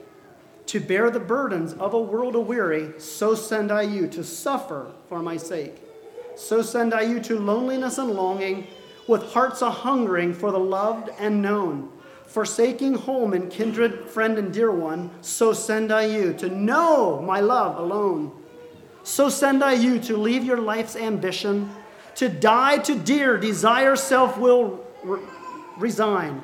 to 0.67 0.81
bear 0.81 1.11
the 1.11 1.21
burdens 1.21 1.75
of 1.75 1.93
a 1.93 2.01
world 2.01 2.35
aweary, 2.35 2.99
so 2.99 3.35
send 3.35 3.71
I 3.71 3.83
you 3.83 4.09
to 4.09 4.25
suffer 4.25 4.91
for 5.09 5.21
my 5.21 5.37
sake. 5.37 5.83
So 6.35 6.63
send 6.63 6.95
I 6.95 7.03
you 7.03 7.21
to 7.21 7.39
loneliness 7.39 7.99
and 7.99 8.11
longing, 8.13 8.67
with 9.11 9.33
hearts 9.33 9.61
a 9.61 9.71
hungering 9.71 10.33
for 10.33 10.53
the 10.53 10.59
loved 10.59 11.11
and 11.19 11.43
known. 11.43 11.91
Forsaking 12.27 12.95
home 12.95 13.35
and 13.35 13.51
kindred, 13.51 14.09
friend 14.09 14.39
and 14.39 14.55
dear 14.55 14.71
one, 14.71 15.11
so 15.21 15.53
send 15.53 15.93
I 15.93 16.05
you 16.05 16.33
to 16.35 16.49
know 16.49 17.21
my 17.21 17.41
love 17.41 17.77
alone. 17.77 18.31
So 19.03 19.29
send 19.29 19.65
I 19.65 19.73
you 19.73 19.99
to 20.01 20.17
leave 20.17 20.45
your 20.45 20.59
life's 20.59 20.95
ambition 20.95 21.69
to 22.21 22.29
die 22.29 22.79
to 22.79 22.95
dear, 22.95 23.37
desire 23.37 23.97
self 23.97 24.39
will 24.39 24.85
re- 25.03 25.21
resign. 25.77 26.43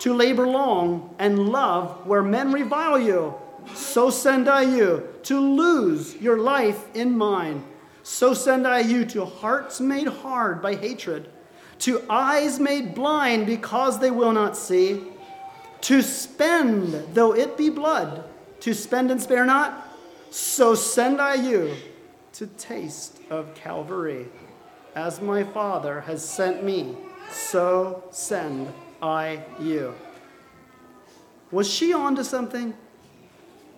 To 0.00 0.14
labor 0.14 0.46
long 0.46 1.14
and 1.18 1.48
love 1.48 2.06
where 2.06 2.22
men 2.22 2.52
revile 2.52 2.98
you. 2.98 3.34
So 3.74 4.10
send 4.10 4.48
I 4.48 4.62
you 4.62 5.08
to 5.24 5.40
lose 5.40 6.14
your 6.16 6.38
life 6.38 6.94
in 6.94 7.16
mine. 7.16 7.64
So 8.02 8.34
send 8.34 8.68
I 8.68 8.80
you 8.80 9.04
to 9.06 9.24
hearts 9.24 9.80
made 9.80 10.08
hard 10.08 10.60
by 10.60 10.74
hatred, 10.74 11.30
to 11.80 12.02
eyes 12.08 12.60
made 12.60 12.94
blind 12.94 13.46
because 13.46 13.98
they 13.98 14.10
will 14.10 14.32
not 14.32 14.56
see, 14.56 15.02
to 15.82 16.02
spend 16.02 17.14
though 17.14 17.34
it 17.34 17.56
be 17.56 17.68
blood, 17.68 18.24
to 18.60 18.74
spend 18.74 19.10
and 19.10 19.20
spare 19.20 19.44
not. 19.44 19.86
So 20.30 20.74
send 20.74 21.20
I 21.20 21.34
you 21.34 21.74
to 22.32 22.46
taste 22.46 23.20
of 23.30 23.54
Calvary. 23.54 24.26
As 24.94 25.20
my 25.20 25.44
Father 25.44 26.00
has 26.02 26.24
sent 26.24 26.64
me, 26.64 26.96
so 27.30 28.04
send 28.10 28.72
I 29.02 29.42
you. 29.60 29.94
Was 31.50 31.72
she 31.72 31.92
on 31.92 32.16
to 32.16 32.24
something? 32.24 32.74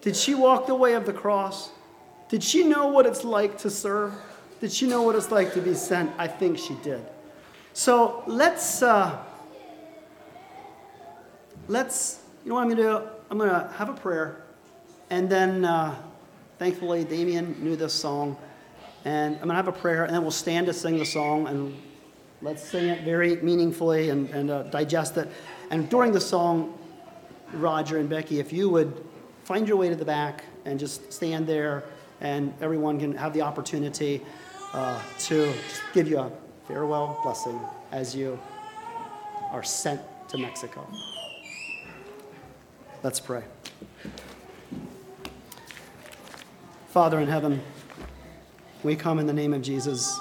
Did 0.01 0.15
she 0.15 0.35
walk 0.35 0.67
the 0.67 0.75
way 0.75 0.95
of 0.95 1.05
the 1.05 1.13
cross? 1.13 1.71
Did 2.29 2.43
she 2.43 2.65
know 2.65 2.87
what 2.89 3.07
it's 3.07 3.25
like 3.25 3.59
to 3.59 3.71
serve? 3.71 4.15
Did 4.61 4.73
she 4.73 4.87
know 4.87 5.03
what 5.03 5.17
it's 5.17 5.31
like 5.31 5.53
to 5.55 5.61
be 5.61 5.75
sent? 5.75 6.11
I 6.17 6.27
think 6.29 6.59
she 6.59 6.75
did. 6.83 7.05
So 7.77 8.23
let's 8.27 8.81
uh, 8.81 9.19
let's 11.69 12.23
you 12.43 12.49
know 12.49 12.55
what 12.55 12.63
I'm 12.63 12.71
going 12.71 12.79
to 12.79 12.83
do? 12.83 13.09
I'm 13.31 13.37
going 13.37 13.51
to 13.51 13.71
have 13.75 13.91
a 13.91 13.93
prayer, 13.93 14.45
and 15.11 15.29
then 15.29 15.67
uh, 15.67 15.95
thankfully 16.59 17.05
Damien 17.05 17.55
knew 17.63 17.77
this 17.77 17.93
song. 17.93 18.39
And 19.05 19.35
I'm 19.35 19.43
going 19.43 19.51
to 19.51 19.57
have 19.57 19.69
a 19.69 19.73
prayer, 19.73 20.05
and 20.05 20.15
then 20.15 20.23
we'll 20.23 20.31
stand 20.31 20.69
to 20.69 20.73
sing 20.73 20.97
the 20.97 21.05
song, 21.05 21.49
and 21.49 21.77
let's 22.41 22.67
sing 22.67 22.89
it 22.89 23.05
very 23.05 23.37
meaningfully 23.43 24.09
and, 24.09 24.31
and 24.31 24.51
uh, 24.51 24.63
digest 24.63 25.19
it. 25.19 25.29
And 25.71 25.91
during 25.91 26.13
the 26.13 26.21
song, 26.21 26.79
Roger 27.53 27.99
and 27.99 28.09
Becky, 28.09 28.41
if 28.41 28.55
you 28.55 28.71
would 28.71 29.05
find 29.45 29.69
your 29.69 29.77
way 29.77 29.91
to 29.91 29.97
the 29.97 30.05
back 30.07 30.45
and 30.65 30.81
just 30.81 31.13
stand 31.13 31.47
there, 31.47 31.85
and 32.23 32.55
everyone 32.63 32.99
can 32.99 33.15
have 33.17 33.35
the 33.35 33.43
opportunity 33.43 34.23
uh, 34.73 34.99
to 35.19 35.53
give 35.93 36.09
you 36.09 36.21
a 36.21 36.33
farewell 36.67 37.21
blessing 37.23 37.59
as 37.93 38.15
you 38.15 38.39
are 39.53 39.63
sent 39.63 40.01
to 40.29 40.39
Mexico. 40.39 40.87
Let's 43.03 43.21
pray. 43.21 43.45
Father 46.89 47.21
in 47.21 47.29
heaven, 47.29 47.61
we 48.83 48.97
come 48.97 49.19
in 49.19 49.27
the 49.27 49.33
name 49.33 49.55
of 49.55 49.63
Jesus 49.63 50.19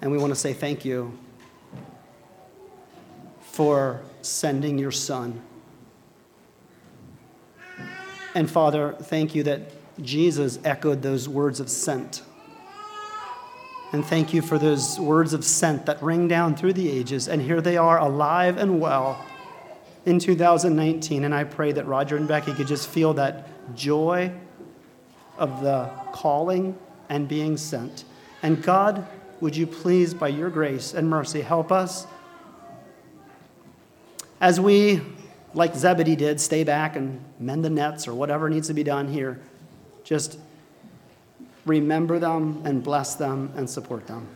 and 0.00 0.10
we 0.10 0.18
want 0.18 0.32
to 0.32 0.38
say 0.38 0.52
thank 0.52 0.84
you 0.84 1.18
for 3.40 4.00
sending 4.22 4.78
your 4.78 4.92
son. 4.92 5.42
And 8.34 8.50
Father, 8.50 8.94
thank 8.98 9.34
you 9.34 9.42
that 9.42 9.72
Jesus 10.00 10.58
echoed 10.64 11.02
those 11.02 11.28
words 11.28 11.60
of 11.60 11.68
sent. 11.68 12.22
And 13.92 14.04
thank 14.04 14.32
you 14.32 14.40
for 14.40 14.58
those 14.58 15.00
words 15.00 15.32
of 15.32 15.44
sent 15.44 15.86
that 15.86 16.00
ring 16.02 16.28
down 16.28 16.54
through 16.54 16.74
the 16.74 16.88
ages. 16.90 17.28
And 17.28 17.42
here 17.42 17.60
they 17.60 17.76
are, 17.76 17.98
alive 17.98 18.56
and 18.56 18.80
well 18.80 19.24
in 20.06 20.18
2019. 20.18 21.24
And 21.24 21.34
I 21.34 21.44
pray 21.44 21.72
that 21.72 21.86
Roger 21.86 22.16
and 22.16 22.28
Becky 22.28 22.54
could 22.54 22.68
just 22.68 22.88
feel 22.88 23.14
that 23.14 23.74
joy 23.74 24.32
of 25.38 25.62
the 25.62 25.90
calling 26.12 26.78
and 27.08 27.26
being 27.26 27.56
sent. 27.56 28.04
And 28.42 28.62
God, 28.62 29.06
would 29.40 29.56
you 29.56 29.66
please, 29.66 30.14
by 30.14 30.28
your 30.28 30.50
grace 30.50 30.94
and 30.94 31.08
mercy, 31.08 31.40
help 31.40 31.72
us 31.72 32.06
as 34.40 34.58
we, 34.58 35.02
like 35.52 35.74
Zebedee 35.74 36.16
did, 36.16 36.40
stay 36.40 36.64
back 36.64 36.96
and 36.96 37.22
mend 37.38 37.64
the 37.64 37.70
nets 37.70 38.08
or 38.08 38.14
whatever 38.14 38.48
needs 38.48 38.68
to 38.68 38.74
be 38.74 38.82
done 38.82 39.08
here. 39.08 39.40
Just 40.02 40.38
remember 41.66 42.18
them 42.18 42.62
and 42.64 42.82
bless 42.82 43.14
them 43.14 43.52
and 43.56 43.68
support 43.68 44.06
them. 44.06 44.28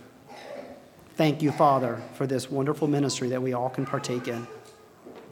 Thank 1.16 1.42
you, 1.42 1.52
Father, 1.52 2.02
for 2.14 2.26
this 2.26 2.50
wonderful 2.50 2.88
ministry 2.88 3.28
that 3.28 3.40
we 3.40 3.52
all 3.52 3.70
can 3.70 3.86
partake 3.86 4.26
in. 4.26 4.46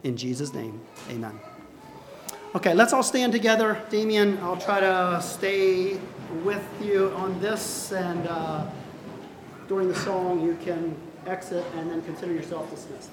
In 0.03 0.15
Jesus' 0.15 0.53
name, 0.53 0.81
amen. 1.09 1.39
Okay, 2.55 2.73
let's 2.73 2.93
all 2.93 3.03
stand 3.03 3.33
together. 3.33 3.81
Damien, 3.89 4.37
I'll 4.39 4.57
try 4.57 4.79
to 4.79 5.19
stay 5.21 5.99
with 6.43 6.65
you 6.81 7.09
on 7.15 7.39
this, 7.41 7.91
and 7.91 8.27
uh, 8.27 8.69
during 9.67 9.87
the 9.87 9.95
song, 9.95 10.41
you 10.41 10.57
can 10.63 10.95
exit 11.25 11.65
and 11.75 11.89
then 11.89 12.01
consider 12.03 12.33
yourself 12.33 12.69
dismissed. 12.69 13.09